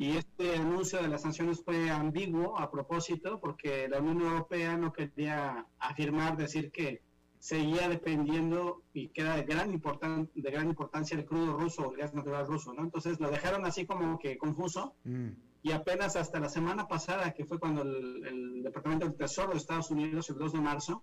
[0.00, 4.92] Y este anuncio de las sanciones fue ambiguo a propósito porque la Unión Europea no
[4.92, 7.02] quería afirmar, decir que
[7.38, 11.98] seguía dependiendo y que era de gran, de gran importancia el crudo ruso o el
[11.98, 12.82] gas natural ruso, ¿no?
[12.82, 15.28] Entonces lo dejaron así como que confuso mm.
[15.62, 19.90] y apenas hasta la semana pasada, que fue cuando el, Departamento del Tesoro de Estados
[19.90, 21.02] Unidos, el 2 de marzo,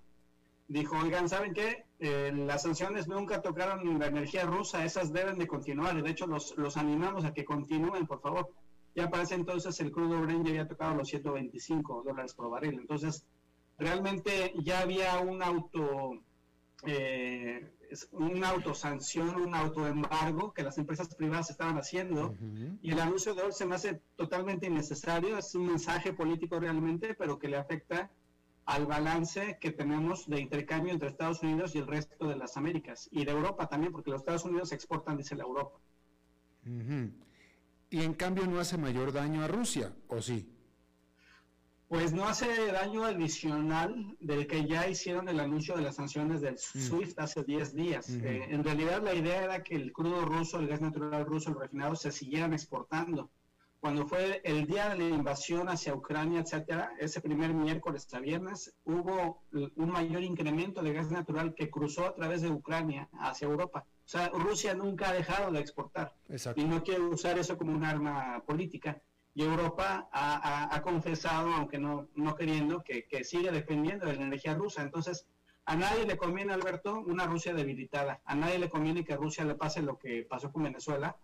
[0.70, 1.86] dijo, oigan, ¿saben qué?
[2.00, 6.56] Eh, las sanciones nunca tocaron la energía rusa, esas deben de continuar de hecho los,
[6.58, 8.54] los animamos a que continúen, por favor.
[8.96, 12.76] Ya para ese entonces el crudo Brent ya había tocado los 125 dólares por barril.
[12.80, 13.26] Entonces,
[13.78, 16.22] realmente ya había un auto,
[16.86, 17.72] eh,
[18.12, 22.36] una autosanción, un autoembargo que las empresas privadas estaban haciendo.
[22.82, 25.38] Y el anuncio de hoy se me hace totalmente innecesario.
[25.38, 28.12] Es un mensaje político realmente, pero que le afecta
[28.70, 33.10] al balance que tenemos de intercambio entre Estados Unidos y el resto de las Américas
[33.12, 35.80] y de Europa también, porque los Estados Unidos exportan dice la Europa
[37.90, 40.56] y en cambio no hace mayor daño a Rusia, ¿o sí?
[41.88, 46.54] Pues no hace daño adicional del que ya hicieron el anuncio de las sanciones del
[46.54, 46.80] mm.
[46.80, 48.10] SWIFT hace 10 días.
[48.12, 51.60] Eh, en realidad la idea era que el crudo ruso, el gas natural ruso, el
[51.60, 53.32] refinado se siguieran exportando.
[53.80, 58.74] Cuando fue el día de la invasión hacia Ucrania, etcétera, ese primer miércoles a viernes,
[58.84, 63.86] hubo un mayor incremento de gas natural que cruzó a través de Ucrania hacia Europa.
[64.04, 66.14] O sea, Rusia nunca ha dejado de exportar
[66.56, 69.02] y no quiere usar eso como un arma política.
[69.34, 74.82] Y Europa ha, confesado, aunque no, no queriendo, que, sigue dependiendo de la energía rusa.
[74.82, 75.26] Entonces,
[75.64, 78.20] a nadie le conviene, Alberto, una Rusia debilitada.
[78.26, 81.16] A nadie le conviene que a Rusia le pase lo que pasó con Venezuela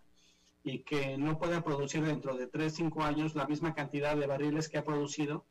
[0.66, 4.68] y que no pueda producir dentro de 3, 5 años la misma cantidad de barriles
[4.68, 5.46] que ha producido,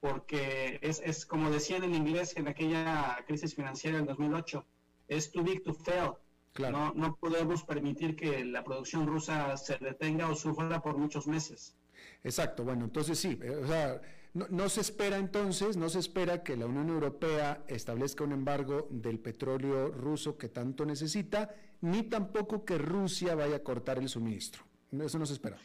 [0.00, 4.64] porque es, es como decían en inglés en aquella crisis financiera del 2008,
[5.08, 6.12] es too big to fail.
[6.70, 11.74] No, no podemos permitir que la producción rusa se detenga o sufra por muchos meses.
[12.22, 14.00] Exacto, bueno, entonces sí, eh, o sea,
[14.34, 19.18] no, se espera entonces, no se espera que la Unión Europea establezca un embargo del
[19.18, 24.62] petróleo ruso que tanto necesita, ni tampoco que Rusia vaya a cortar el suministro.
[24.92, 25.58] Eso no se espera.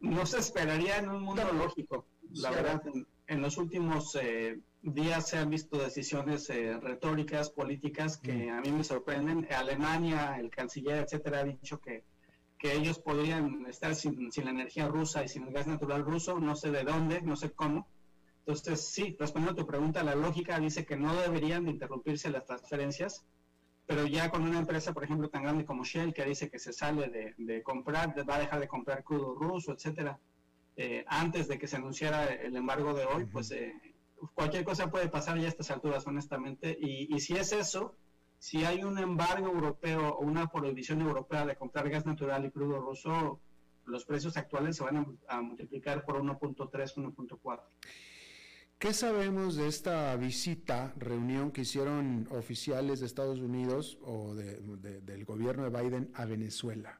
[0.00, 2.82] No se esperaría en un mundo lógico, la verdad.
[3.26, 8.50] En, los últimos eh, días se han visto decisiones eh, retóricas, políticas que mm.
[8.50, 9.46] a mí me sorprenden.
[9.54, 12.04] Alemania, el canciller, etcétera, ha dicho que,
[12.58, 16.40] que ellos podrían estar sin, sin, la energía rusa y sin el gas natural ruso,
[16.40, 17.86] no sé de dónde, no sé cómo.
[18.46, 22.46] Entonces, sí, respondiendo a tu pregunta, la lógica dice que no deberían de interrumpirse las
[22.46, 23.26] transferencias,
[23.90, 26.72] pero ya con una empresa, por ejemplo, tan grande como Shell, que dice que se
[26.72, 30.16] sale de, de comprar, va a dejar de comprar crudo ruso, etcétera,
[30.76, 33.74] eh, antes de que se anunciara el embargo de hoy, pues eh,
[34.32, 36.78] cualquier cosa puede pasar ya a estas alturas, honestamente.
[36.80, 37.96] Y, si es eso,
[38.38, 42.78] si hay un embargo europeo o una prohibición europea de comprar gas natural y crudo
[42.80, 43.40] ruso,
[43.86, 47.60] los precios actuales se van a, multiplicar por 1.3, 1.4.
[48.80, 55.68] ¿Qué sabemos de esta visita, reunión que hicieron oficiales de Estados Unidos o del gobierno
[55.68, 56.98] de Biden a Venezuela?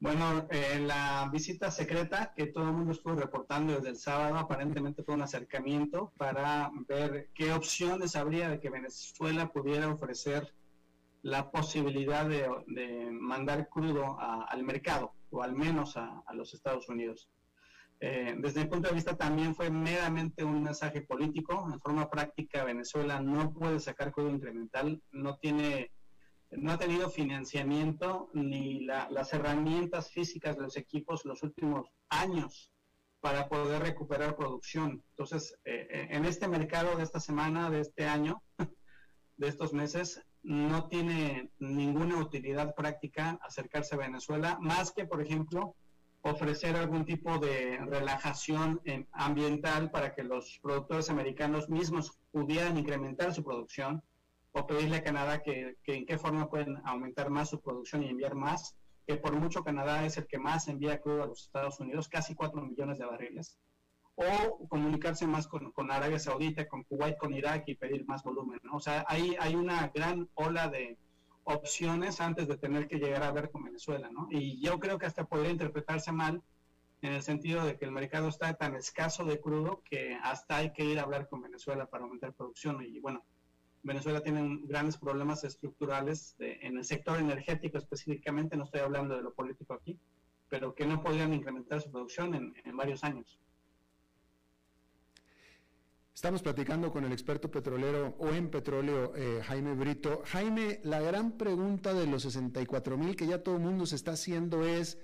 [0.00, 5.02] Bueno, eh, la visita secreta que todo el mundo estuvo reportando desde el sábado aparentemente
[5.02, 10.54] fue un acercamiento para ver qué opciones habría de que Venezuela pudiera ofrecer
[11.20, 17.28] la posibilidad de, mandar crudo al mercado o al menos a, los Estados Unidos.
[18.06, 21.66] Eh, desde mi punto de vista también fue meramente un mensaje político.
[21.72, 25.90] En forma práctica, Venezuela no puede sacar crudo incremental, no tiene
[26.50, 32.70] no ha tenido financiamiento ni las herramientas físicas de los equipos los últimos años
[33.20, 35.02] para poder recuperar producción.
[35.12, 38.42] Entonces, eh, eh, en este mercado de esta semana, de este año,
[39.38, 45.74] de estos meses, no tiene ninguna utilidad práctica acercarse a Venezuela, más que, por ejemplo,
[46.24, 48.80] ofrecer algún tipo de relajación
[49.12, 54.02] ambiental para que los productores americanos mismos pudieran incrementar su producción
[54.52, 58.34] o pedirle a Canadá que, en qué forma pueden aumentar más su producción y enviar
[58.34, 58.74] más,
[59.06, 62.34] que por mucho Canadá es el que más envía crudo a los Estados Unidos, casi
[62.34, 63.58] 4 millones de barriles,
[64.14, 68.60] o comunicarse más con, Arabia Saudita, con Kuwait, con Irak y pedir más volumen.
[68.72, 70.96] O sea, hay, hay una gran ola de
[71.44, 74.28] opciones antes de tener que llegar a ver con Venezuela, ¿no?
[74.30, 76.42] Y yo creo que hasta podría interpretarse mal
[77.02, 80.72] en el sentido de que el mercado está tan escaso de crudo que hasta hay
[80.72, 82.82] que ir a hablar con Venezuela para aumentar producción.
[82.82, 83.24] Y bueno,
[83.82, 89.34] Venezuela tiene grandes problemas estructurales en el sector energético específicamente, no estoy hablando de lo
[89.34, 89.98] político aquí,
[90.48, 93.38] pero que no podrían incrementar su producción en, varios años.
[96.14, 100.22] Estamos platicando con el experto petrolero o en petróleo, eh, Jaime Brito.
[100.26, 104.12] Jaime, la gran pregunta de los 64 mil que ya todo el mundo se está
[104.12, 104.96] haciendo es,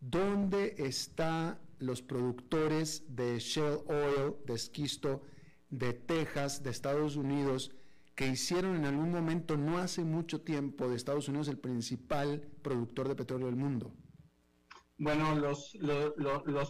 [0.00, 5.22] ¿Dónde están los productores de shale oil, de esquisto,
[5.70, 7.72] de Texas, de Estados Unidos,
[8.14, 13.08] que hicieron en algún momento, no hace mucho tiempo, de Estados Unidos el principal productor
[13.08, 13.94] de petróleo del mundo?
[14.98, 15.74] Bueno, los,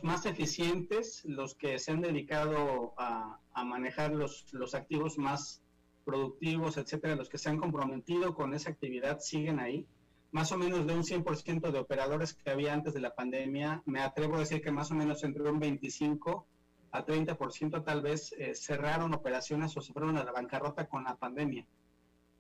[0.03, 5.63] más eficientes, los que se han dedicado a, manejar los, los activos más
[6.05, 9.87] productivos, etcétera, los que se han comprometido con esa actividad siguen ahí.
[10.31, 14.01] Más o menos de un 100% de operadores que había antes de la pandemia, me
[14.01, 16.47] atrevo a decir que más o menos entre un 25
[16.93, 21.17] a 30% tal vez eh, cerraron operaciones o se fueron a la bancarrota con la
[21.17, 21.67] pandemia.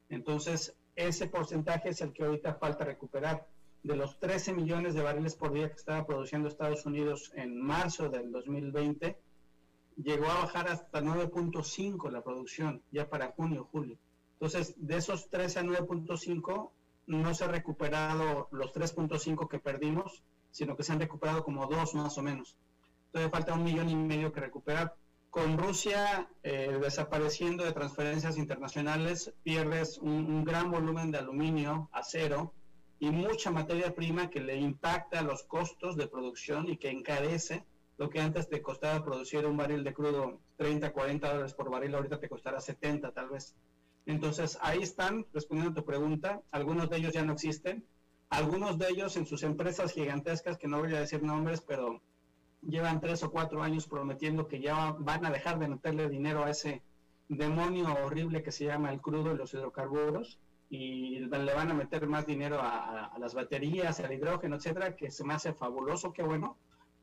[0.08, 3.46] Entonces, ese porcentaje es el que ahorita falta recuperar.
[3.82, 8.08] De los 13 millones de barriles por día que estaba produciendo Estados Unidos en marzo
[8.08, 9.16] del 2020,
[9.96, 13.98] llegó a bajar hasta 9.5 la producción, ya para junio, julio.
[14.34, 16.70] Entonces, de esos 13 a 9.5,
[17.06, 21.94] no se han recuperado los 3.5 que perdimos, sino que se han recuperado como dos
[21.94, 22.56] más o menos
[23.16, 24.94] todavía falta un millón y medio que recuperar.
[25.30, 32.52] Con Rusia eh, desapareciendo de transferencias internacionales, pierdes un, gran volumen de aluminio, acero
[32.98, 37.64] y mucha materia prima que le impacta los costos de producción y que encarece
[37.98, 41.94] lo que antes te costaba producir un barril de crudo 30, 40 dólares por barril,
[41.94, 43.54] ahorita te costará 70 tal vez.
[44.04, 47.84] Entonces, ahí están, respondiendo a tu pregunta, algunos de ellos ya no existen,
[48.28, 52.02] algunos de ellos en sus empresas gigantescas, que no voy a decir nombres, pero
[52.60, 56.50] llevan tres o cuatro años prometiendo que ya van a dejar de meterle dinero a
[56.50, 56.82] ese
[57.28, 60.38] demonio horrible que se llama el crudo y los hidrocarburos
[60.68, 65.24] y le van a meter más dinero a, las baterías, al hidrógeno, etcétera, que se
[65.24, 66.56] me hace fabuloso, qué bueno,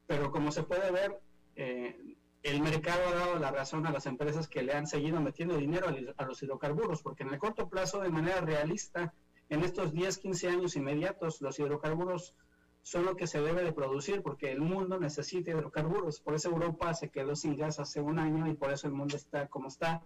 [0.08, 1.20] pero como se puede ver,
[1.56, 5.56] eh, el mercado ha dado la razón a las empresas que le han seguido metiendo
[5.56, 5.88] dinero
[6.18, 9.14] a, los hidrocarburos, porque en el corto plazo, de manera realista,
[9.50, 12.36] en estos 10, 15 años inmediatos, los hidrocarburos
[12.82, 16.20] son lo que se debe de producir porque el mundo necesita hidrocarburos.
[16.20, 19.16] Por eso Europa se quedó sin gas hace un año y por eso el mundo
[19.16, 20.04] está como está,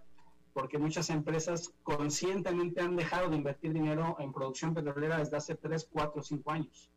[0.53, 5.89] porque muchas empresas conscientemente han dejado de invertir dinero en producción petrolera desde hace 3,
[5.91, 6.91] 4, 5 años.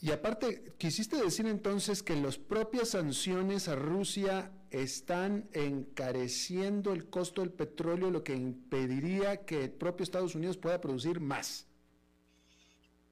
[0.00, 7.40] Y aparte, quisiste decir entonces que las propias sanciones a Rusia están encareciendo el costo
[7.40, 11.66] del petróleo, lo que impediría que el propio Estados Unidos pueda producir más.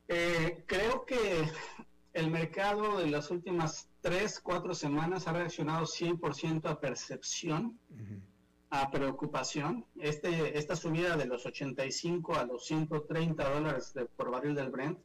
[0.09, 1.49] Eh, creo que
[2.13, 7.79] el mercado de las últimas tres, cuatro semanas ha reaccionado 100% a percepción,
[8.69, 9.87] a preocupación.
[9.99, 14.99] Este, esta subida de los 85 a los 130 dólares por barril del Brent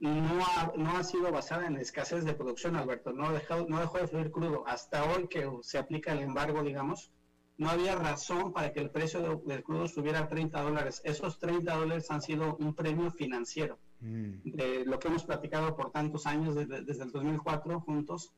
[0.00, 3.12] no ha, no ha sido basada en escasez de producción, Alberto.
[3.12, 4.64] No, dejado, no dejó de fluir crudo.
[4.66, 7.12] Hasta hoy que se aplica el embargo, digamos,
[7.58, 11.00] no había razón para que el precio del crudo subiera a 30 dólares.
[11.04, 14.32] Esos 30 dólares han sido un premio financiero mm.
[14.44, 18.34] de lo que hemos platicado por tantos años, desde, desde, el 2004 juntos,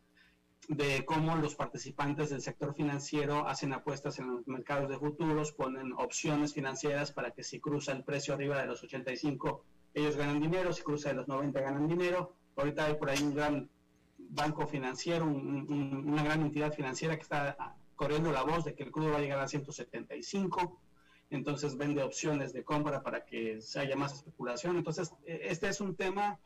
[0.69, 5.93] de cómo los participantes del sector financiero hacen apuestas en los mercados de futuros, ponen
[5.95, 10.73] opciones financieras para que si cruza el precio arriba de los 85, ellos ganan dinero,
[10.73, 12.35] si cruza de los 90 ganan dinero.
[12.57, 13.71] Ahorita hay por ahí un gran
[14.19, 19.11] banco financiero, una gran entidad financiera que está corriendo la voz de que el crudo
[19.11, 20.81] va a llegar a 175,
[21.31, 24.77] entonces vende opciones de compra para que haya más especulación.
[24.77, 26.39] Entonces, e, este es un tema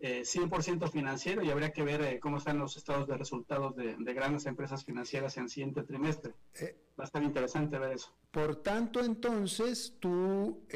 [0.00, 3.96] 100% eh, financiero y habría que ver eh, cómo están los estados de resultados de,
[4.14, 6.34] grandes empresas financieras en el siguiente trimestre.
[6.60, 6.76] Eh,
[7.06, 8.12] a estar interesante ver eso.
[8.30, 10.66] Por tanto, entonces, tú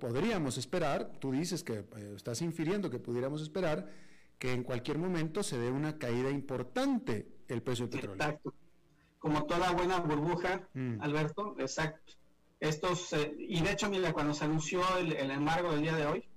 [0.00, 1.84] podríamos esperar, tú dices que
[2.16, 3.88] estás infiriendo que pudiéramos esperar
[4.38, 8.24] que en cualquier momento se dé una caída importante el precio del petróleo.
[8.24, 8.52] Exacto
[9.24, 11.00] como toda buena burbuja, mm.
[11.00, 12.12] Alberto, exacto.
[12.60, 16.28] Estos, eh, y de hecho, mira, cuando se anunció el, embargo del día de hoy,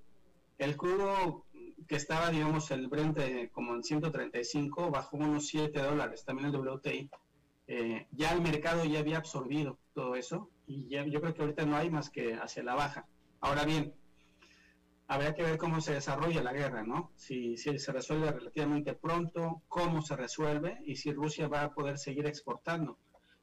[0.58, 1.44] el crudo
[1.86, 7.10] que estaba, digamos, el Brent como en 135, bajó unos 7 dólares, también el WTI.
[7.68, 11.66] Eh, ya el mercado ya había absorbido todo eso y ya, yo creo que ahorita
[11.66, 13.08] no hay más que hacia la baja.
[13.42, 13.94] Ahora bien,
[15.08, 17.12] habría que ver cómo se desarrolla la guerra, ¿no?
[17.16, 22.26] Si, se resuelve relativamente pronto, cómo se resuelve y si Rusia va a poder seguir
[22.26, 22.98] exportando.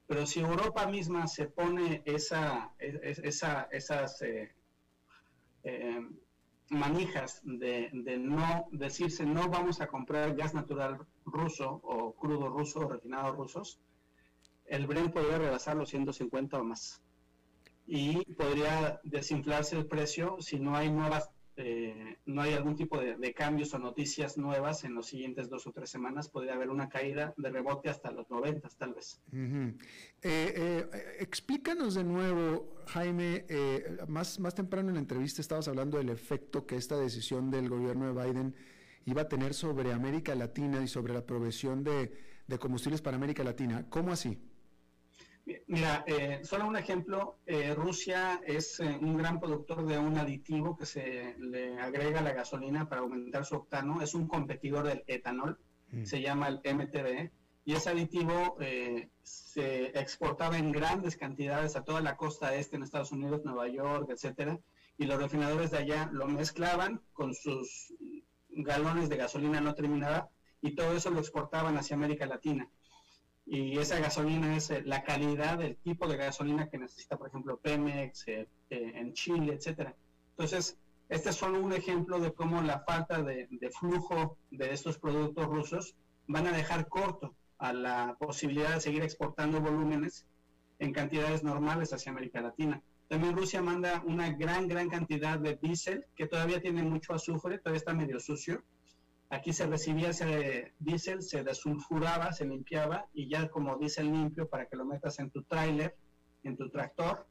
[0.07, 4.55] Pero si Europa misma se pone esa, esa, esas eh,
[5.63, 6.07] eh,
[6.69, 12.81] manijas de, de, no decirse no vamos a comprar gas natural ruso o crudo ruso
[12.81, 13.81] o refinado rusos,
[14.67, 17.03] el Brent podría rebasar los 150 o más.
[17.87, 23.33] Y podría desinflarse el precio si no hay nuevas eh, no hay algún tipo de,
[23.33, 27.33] cambios o noticias nuevas en los siguientes dos o tres semanas, podría haber una caída
[27.37, 29.21] de rebote hasta los 90 tal vez.
[29.33, 29.63] Eh,
[30.23, 30.87] eh,
[31.21, 33.45] explícanos de nuevo, Jaime,
[34.09, 38.13] más, más temprano en la entrevista estabas hablando del efecto que esta decisión del gobierno
[38.13, 38.55] de Biden
[39.05, 42.11] iba a tener sobre América Latina y sobre la provisión de
[42.59, 43.87] combustibles para América Latina.
[43.91, 44.41] ¿Cómo así?
[45.67, 50.75] Mira, eh, solo un ejemplo, eh, Rusia es eh, un gran productor de un aditivo
[50.75, 55.05] que se le agrega a la gasolina para aumentar su octano, es un competidor del
[55.07, 55.59] etanol,
[55.91, 56.05] mm.
[56.05, 57.31] se llama el MTB,
[57.67, 58.59] y ese aditivo
[59.23, 64.11] se exportaba en grandes cantidades a toda la costa este en Estados Unidos, Nueva York,
[64.11, 64.61] etcétera,
[64.99, 67.95] y los refinadores de allá lo mezclaban con sus
[68.51, 70.29] galones de gasolina no terminada
[70.61, 72.69] y todo eso lo exportaban hacia América Latina
[73.47, 77.59] y esa gasolina es eh, la calidad del tipo de gasolina que necesita, por ejemplo,
[77.59, 79.95] Pemex eh, eh, en Chile, etcétera.
[80.31, 80.79] Entonces,
[81.09, 83.47] este es solo un ejemplo de cómo la falta de,
[83.79, 85.95] flujo de estos productos rusos
[86.27, 90.27] van a dejar corto a la posibilidad de seguir exportando volúmenes
[90.79, 92.83] en cantidades normales hacia América Latina.
[93.09, 97.79] También Rusia manda una gran, gran cantidad de diésel que todavía tiene mucho azufre, todavía
[97.79, 98.65] está medio sucio,
[99.35, 104.67] Aquí se recibía ese diésel, se desulfuraba, se limpiaba y ya como diésel limpio para
[104.67, 105.97] que lo metas en tu tráiler,
[106.45, 107.27] en tu tractor,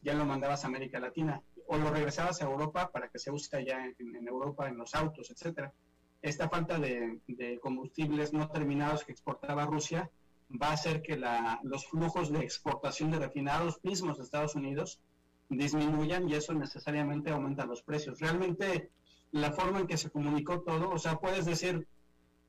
[0.00, 3.56] ya lo mandabas a América Latina o lo regresabas a Europa para que se use
[3.56, 5.74] allá en, Europa en los autos, etcétera.
[6.22, 10.08] Esta falta de, combustibles no terminados que exportaba Rusia
[10.50, 11.20] va a hacer que
[11.64, 15.00] los flujos de exportación de refinados mismos de Estados Unidos
[15.48, 18.20] disminuyan y eso necesariamente aumenta los precios.
[18.20, 18.92] Realmente
[19.32, 21.86] la forma en que se comunicó todo, o sea, puedes decir,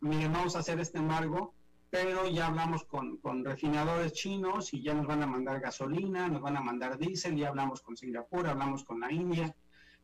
[0.02, 1.54] miren, vamos a hacer este embargo,
[1.90, 6.42] pero ya hablamos con, con, refinadores chinos y ya nos van a mandar gasolina, nos
[6.42, 9.56] van a mandar diésel, ya hablamos con Singapur, hablamos con la India,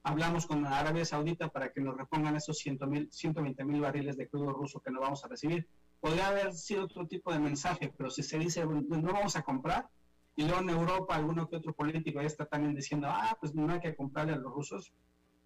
[0.03, 4.79] hablamos con Arabia Saudita para que nos repongan esos 120 mil barriles de crudo ruso
[4.79, 5.67] que no vamos a recibir.
[5.99, 9.87] Podría haber sido otro tipo de mensaje, pero si se dice, no vamos a comprar,
[10.35, 13.79] y luego en Europa alguno que otro político está también diciendo, ah, pues no hay
[13.79, 14.93] que comprarle a los rusos,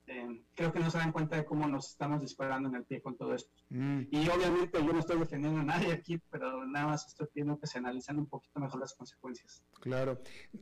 [0.10, 3.02] este, creo que no se dan cuenta de cómo nos estamos disparando en el pie
[3.02, 3.52] con todo esto.
[3.70, 4.02] Mm.
[4.12, 7.68] Y obviamente yo no estoy defendiendo a nadie aquí, pero nada más estoy pidiendo que
[7.68, 9.64] se analicen un poquito mejor las consecuencias.
[9.82, 10.20] Claro.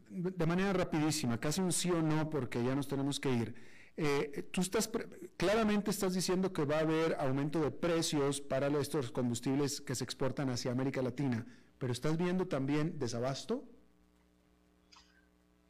[0.10, 3.56] De manera rapidísima, casi un sí o no, porque ya nos tenemos que ir.
[4.00, 4.92] Eh, tú estás
[5.38, 10.04] claramente estás diciendo que va a haber aumento de precios para estos combustibles que se
[10.04, 11.48] exportan hacia América Latina,
[11.80, 13.64] pero estás viendo también desabasto.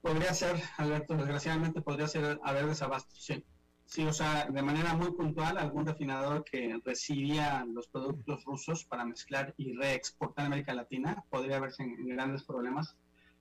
[0.02, 3.46] Podría ser, Alberto, desgraciadamente podría ser haber desabasto, sí.
[3.88, 9.06] Sí, o sea, de manera muy puntual, algún refinador que recibía los productos rusos para
[9.06, 12.98] mezclar y reexportar a América Latina podría verse en, grandes problemas.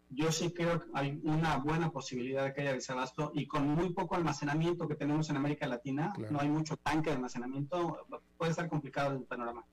[0.08, 3.92] Yo sí creo que hay una buena posibilidad de que haya desabasto y con muy
[3.92, 8.06] poco almacenamiento que tenemos en América Latina, no hay mucho tanque de almacenamiento,
[8.38, 9.64] puede estar complicado el panorama.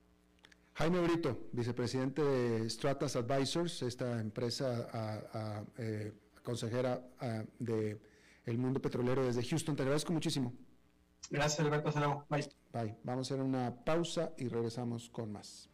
[0.74, 6.12] Jaime Brito, vicepresidente de Stratas Advisors, esta empresa eh,
[6.42, 7.00] consejera
[7.60, 8.00] de
[8.44, 9.76] el mundo petrolero desde Houston.
[9.76, 10.52] Te agradezco muchísimo.
[11.30, 11.88] Gracias, Alberto.
[11.88, 12.48] Hasta Bye.
[12.72, 12.96] Bye.
[13.02, 15.68] Vamos a hacer una pausa y regresamos con más.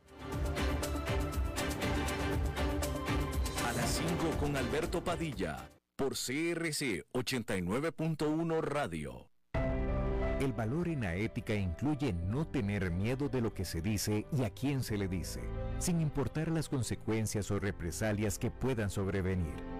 [3.67, 9.31] A las 5 con Alberto Padilla, por CRC 89.1 Radio.
[10.41, 14.45] El valor en la ética incluye no tener miedo de lo que se dice y
[14.45, 15.41] a quién se le dice,
[15.79, 19.80] sin importar las consecuencias o represalias que puedan sobrevenir.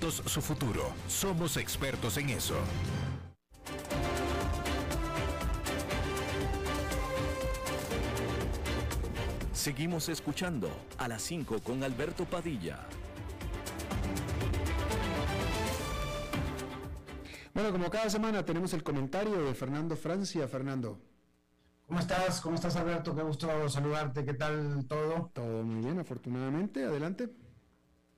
[0.00, 0.92] su futuro.
[1.08, 2.56] Somos expertos en eso.
[9.52, 12.86] Seguimos escuchando a las 5 con Alberto Padilla.
[17.52, 20.46] Bueno, como cada semana tenemos el comentario de Fernando Francia.
[20.46, 21.00] Fernando.
[21.88, 22.40] ¿Cómo estás?
[22.40, 23.16] ¿Cómo estás, Alberto?
[23.16, 24.24] Qué gusto saludarte.
[24.24, 25.30] ¿Qué tal todo?
[25.34, 26.84] Todo muy bien, afortunadamente.
[26.84, 27.28] Adelante.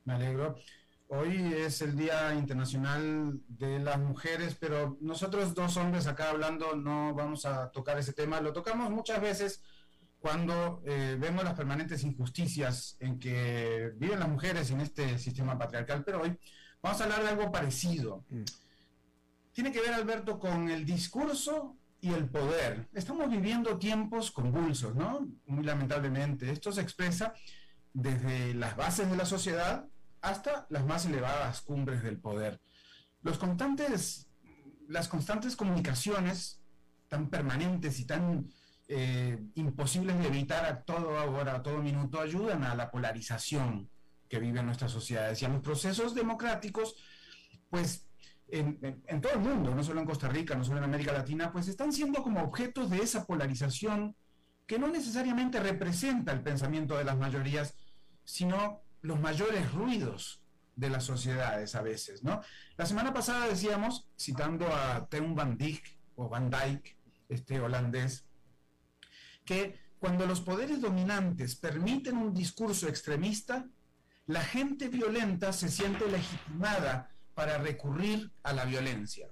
[0.04, 0.56] Me alegro.
[1.12, 7.12] Hoy es el Día Internacional de las Mujeres, pero nosotros dos hombres acá hablando no
[7.14, 8.40] vamos a tocar ese tema.
[8.40, 9.60] Lo tocamos muchas veces
[10.20, 16.04] cuando eh, vemos las permanentes injusticias en que viven las mujeres en este sistema patriarcal,
[16.04, 16.38] pero hoy
[16.80, 18.24] vamos a hablar de algo parecido.
[18.28, 18.44] Mm.
[19.50, 22.88] Tiene que ver, Alberto, con el discurso y el poder.
[22.94, 25.26] Estamos viviendo tiempos convulsos, ¿no?
[25.46, 26.52] Muy lamentablemente.
[26.52, 27.34] Esto se expresa
[27.92, 29.88] desde las bases de la sociedad
[30.22, 32.60] hasta las más elevadas cumbres del poder.
[33.22, 34.26] Las constantes
[35.56, 36.60] comunicaciones
[37.08, 38.48] tan permanentes y tan
[38.88, 43.90] eh, imposibles de evitar a todo ahora, a todo minuto, ayudan a la polarización
[44.28, 46.96] que viven nuestras sociedades y a los procesos democráticos,
[47.68, 48.06] pues
[48.48, 51.52] en, en, todo el mundo, no solo en Costa Rica, no solo en América Latina,
[51.52, 54.16] pues están siendo como objetos de esa polarización
[54.66, 57.74] que no necesariamente representa el pensamiento de las mayorías,
[58.24, 60.40] sino los mayores ruidos
[60.76, 62.40] de las sociedades a veces, ¿no?
[62.76, 66.96] La semana pasada decíamos, citando a Teun Van Dijk o Van Dijk,
[67.28, 68.24] este holandés,
[69.44, 73.66] que cuando los poderes dominantes permiten un discurso extremista,
[74.26, 79.28] la gente violenta se siente legitimada para recurrir a la violencia.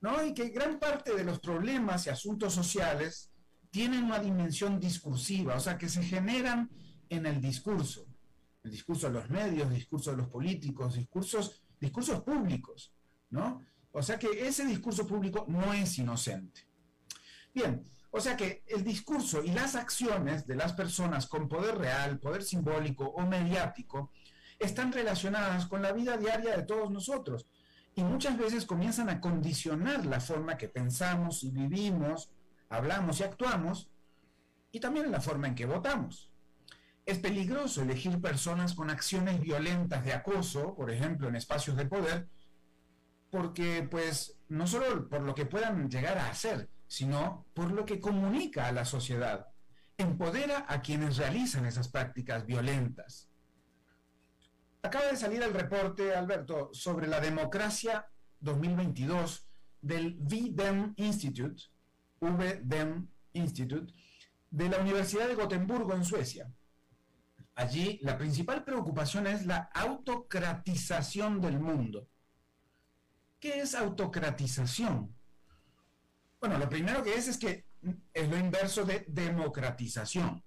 [0.00, 0.24] ¿No?
[0.24, 3.30] Y que gran parte de los problemas y asuntos sociales
[3.70, 6.70] tienen una dimensión discursiva, o sea, que se generan
[7.08, 8.06] en el discurso
[8.66, 12.92] el discurso de los medios, discurso de los políticos, discursos, discursos públicos,
[13.30, 13.62] ¿no?
[13.92, 16.66] O sea que ese discurso público no es inocente.
[17.54, 22.18] Bien, o sea que el discurso y las acciones de las personas con poder real,
[22.18, 24.10] poder simbólico o mediático,
[24.58, 27.46] están relacionadas con la vida diaria de todos nosotros
[27.94, 32.30] y muchas veces comienzan a condicionar la forma que pensamos y vivimos,
[32.68, 33.88] hablamos y actuamos,
[34.72, 36.32] y también la forma en que votamos.
[37.06, 42.28] Es peligroso elegir personas con acciones violentas de acoso, por ejemplo, en espacios de poder,
[43.30, 48.00] porque pues no solo por lo que puedan llegar a hacer, sino por lo que
[48.00, 49.46] comunica a la sociedad.
[49.96, 53.28] Empodera a quienes realizan esas prácticas violentas.
[54.82, 58.08] Acaba de salir el reporte, Alberto, sobre la democracia
[58.40, 59.46] 2022
[59.80, 61.62] del VDEM Institute,
[62.20, 63.92] VDEM Institute,
[64.50, 66.50] de la Universidad de Gotemburgo en Suecia.
[67.56, 72.06] Allí la principal preocupación es la autocratización del mundo.
[73.40, 75.16] ¿Qué es autocratización?
[76.38, 77.64] Bueno, lo primero que es es que
[78.12, 80.44] es lo inverso de democratización.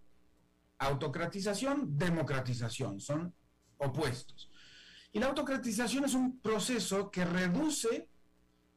[0.77, 3.33] Autocratización, democratización, son
[3.77, 4.51] opuestos.
[5.11, 8.07] Y la autocratización es un proceso que reduce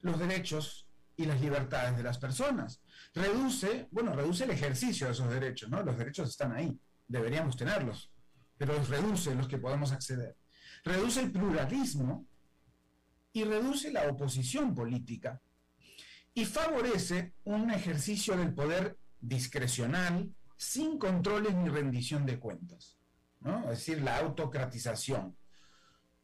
[0.00, 2.80] los derechos y las libertades de las personas.
[3.12, 5.82] Reduce, bueno, reduce el ejercicio de esos derechos, ¿no?
[5.82, 8.10] Los derechos están ahí, deberíamos tenerlos
[8.56, 10.36] pero reduce los que podemos acceder.
[10.84, 12.26] Reduce el pluralismo
[13.32, 15.40] y reduce la oposición política
[16.34, 22.96] y favorece un ejercicio del poder discrecional, sin controles ni rendición de cuentas.
[23.40, 23.64] ¿no?
[23.64, 25.36] Es decir, la autocratización.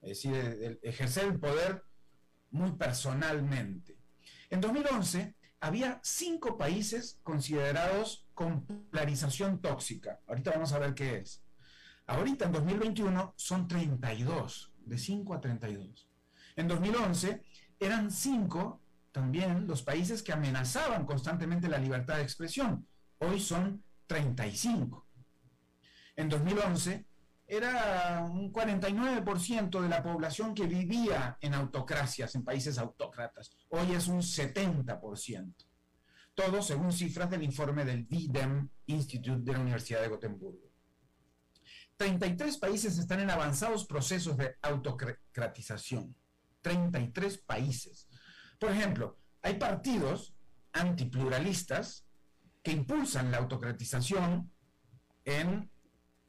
[0.01, 1.85] Es decir, ejercer el poder
[2.51, 3.97] muy personalmente.
[4.51, 10.20] En 2011 había cinco países considerados con polarización tóxica.
[10.26, 11.43] Ahorita vamos a ver qué es.
[12.09, 16.09] Ahorita en 2021 son 32, de 5 a 32.
[16.56, 17.44] En 2011
[17.78, 18.80] eran 5
[19.12, 22.88] también los países que amenazaban constantemente la libertad de expresión.
[23.18, 25.06] Hoy son 35.
[26.16, 27.06] En 2011
[27.46, 33.50] era un 49% de la población que vivía en autocracias, en países autócratas.
[33.68, 35.54] Hoy es un 70%.
[36.34, 40.68] Todo según cifras del informe del VIDEM Institute de la Universidad de Gotemburgo.
[41.99, 46.14] 33 países están en avanzados procesos de autocratización.
[46.62, 48.09] 33 países.
[48.59, 50.34] Por ejemplo, hay partidos
[50.72, 52.07] antipluralistas
[52.62, 54.51] que impulsan la autocratización
[55.24, 55.70] en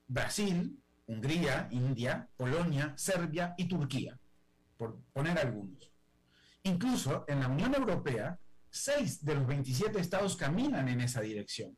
[0.08, 4.20] Brasil, Hungría, India, Polonia, Serbia y Turquía,
[4.76, 5.92] por poner algunos.
[6.64, 8.40] Incluso en la Unión Europea,
[8.72, 11.78] 6 de los 27 estados caminan en esa dirección.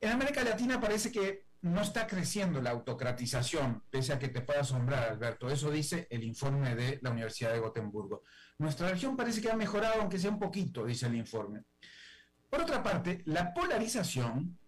[0.00, 4.60] En América Latina parece que no está creciendo la autocratización, pese a que te pueda
[4.60, 5.50] asombrar, Alberto.
[5.50, 8.22] Eso dice el informe de la Universidad de Gotemburgo.
[8.58, 11.64] Nuestra región parece que ha mejorado, aunque sea un poquito, dice el informe.
[12.48, 14.58] Por otra parte, la polarización,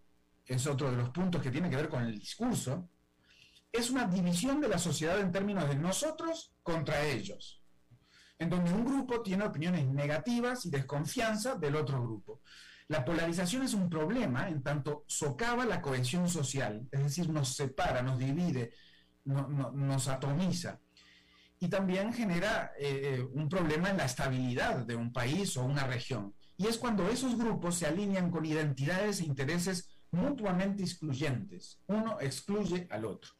[0.45, 2.91] es otro de los puntos que tiene que ver con el discurso,
[3.73, 7.63] es una división de la sociedad en términos de nosotros contra ellos,
[8.39, 12.43] en donde un grupo tiene opiniones negativas y desconfianza del otro grupo.
[12.91, 18.03] La polarización es un problema en tanto socava la cohesión social, es decir, nos separa,
[18.03, 18.73] nos divide
[19.25, 20.81] nos atomiza.
[21.61, 25.87] Y también genera eh, eh, un problema en la estabilidad de un país o una
[25.87, 26.35] región.
[26.57, 31.79] Y es cuando esos grupos se alinean con identidades e intereses mutuamente excluyentes.
[31.87, 33.31] Uno excluye al otro.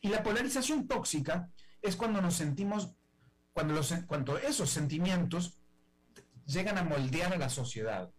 [0.00, 1.50] Y la polarización tóxica
[1.82, 2.94] es cuando nos sentimos,
[3.52, 5.60] cuando, los, cuando esos sentimientos
[6.46, 8.10] llegan a moldear a la sociedad.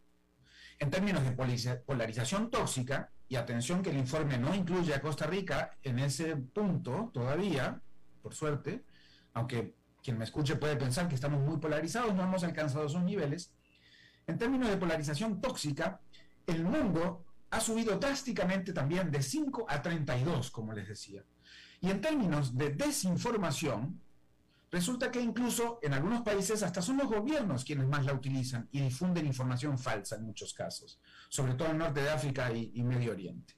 [0.80, 5.78] En términos de polarización tóxica, y atención que el informe no incluye a Costa Rica
[5.84, 7.82] en ese punto todavía,
[8.22, 8.84] por suerte,
[9.34, 13.52] aunque quien me escuche puede pensar que estamos muy polarizados, no hemos alcanzado esos niveles.
[14.26, 16.00] En términos de polarización tóxica,
[16.46, 21.24] el mundo ha subido drásticamente también de 5 a 32, como les decía.
[21.82, 24.02] Y en términos de desinformación,
[24.72, 28.82] resulta que incluso en algunos países hasta son los gobiernos quienes más la utilizan y
[28.82, 31.00] difunden información falsa en muchos casos,
[31.30, 33.56] sobre todo en Norte de África y, y Medio Oriente.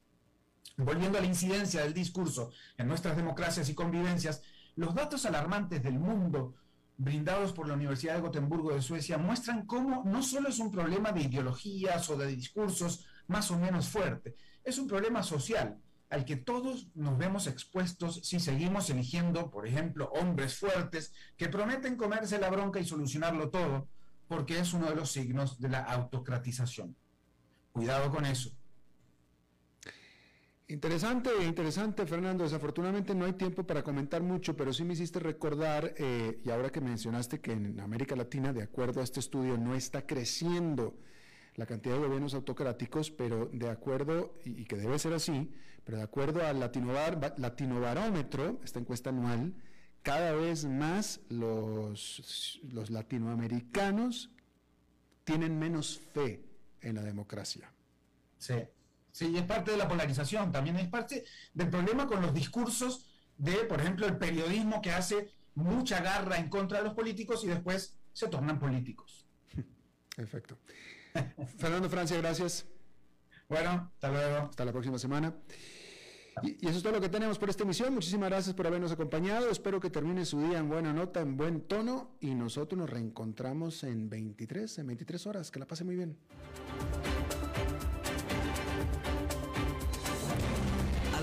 [0.78, 4.42] Volviendo a la incidencia del discurso en nuestras democracias y convivencias,
[4.76, 6.56] los datos alarmantes del mundo
[6.96, 11.12] brindados por la Universidad de Gotemburgo de Suecia muestran cómo no solo es un problema
[11.12, 15.80] de ideologías o de discursos más o menos fuerte, es un problema social
[16.10, 21.96] al que todos nos vemos expuestos si seguimos eligiendo, por ejemplo, hombres fuertes que prometen
[21.96, 23.88] comerse la bronca y solucionarlo todo,
[24.28, 26.96] porque es uno de los signos de la autocratización.
[27.72, 28.52] Cuidado con eso.
[30.68, 32.44] Interesante, interesante, Fernando.
[32.44, 36.72] Desafortunadamente no hay tiempo para comentar mucho, pero sí me hiciste recordar, eh, y ahora
[36.72, 40.96] que mencionaste que en América Latina, de acuerdo a este estudio, no está creciendo
[41.60, 45.52] la cantidad de gobiernos autocráticos, pero de acuerdo, y, que debe ser así,
[45.84, 49.54] pero de acuerdo al Latinobar, Latinobarómetro, esta encuesta anual,
[50.02, 54.32] cada vez más los, los latinoamericanos
[55.26, 56.46] tienen menos fe
[56.80, 57.70] en la democracia.
[58.38, 58.56] Sí,
[59.12, 63.06] sí, es parte de la polarización, también es parte del problema con los discursos
[63.38, 67.48] de, por ejemplo, el periodismo que hace mucha garra en contra de los políticos y
[67.48, 69.28] después se tornan políticos.
[70.16, 70.58] Perfecto.
[71.58, 72.66] Fernando Francia, gracias.
[73.48, 74.38] Bueno, hasta luego.
[74.50, 75.34] Hasta la próxima semana.
[76.44, 77.94] Y, eso es todo lo que tenemos por esta emisión.
[77.94, 79.50] Muchísimas gracias por habernos acompañado.
[79.50, 82.12] Espero que termine su día en buena nota, en buen tono.
[82.20, 85.52] Y nosotros nos reencontramos en 23, en 23 horas.
[85.52, 86.18] Que la pase muy bien.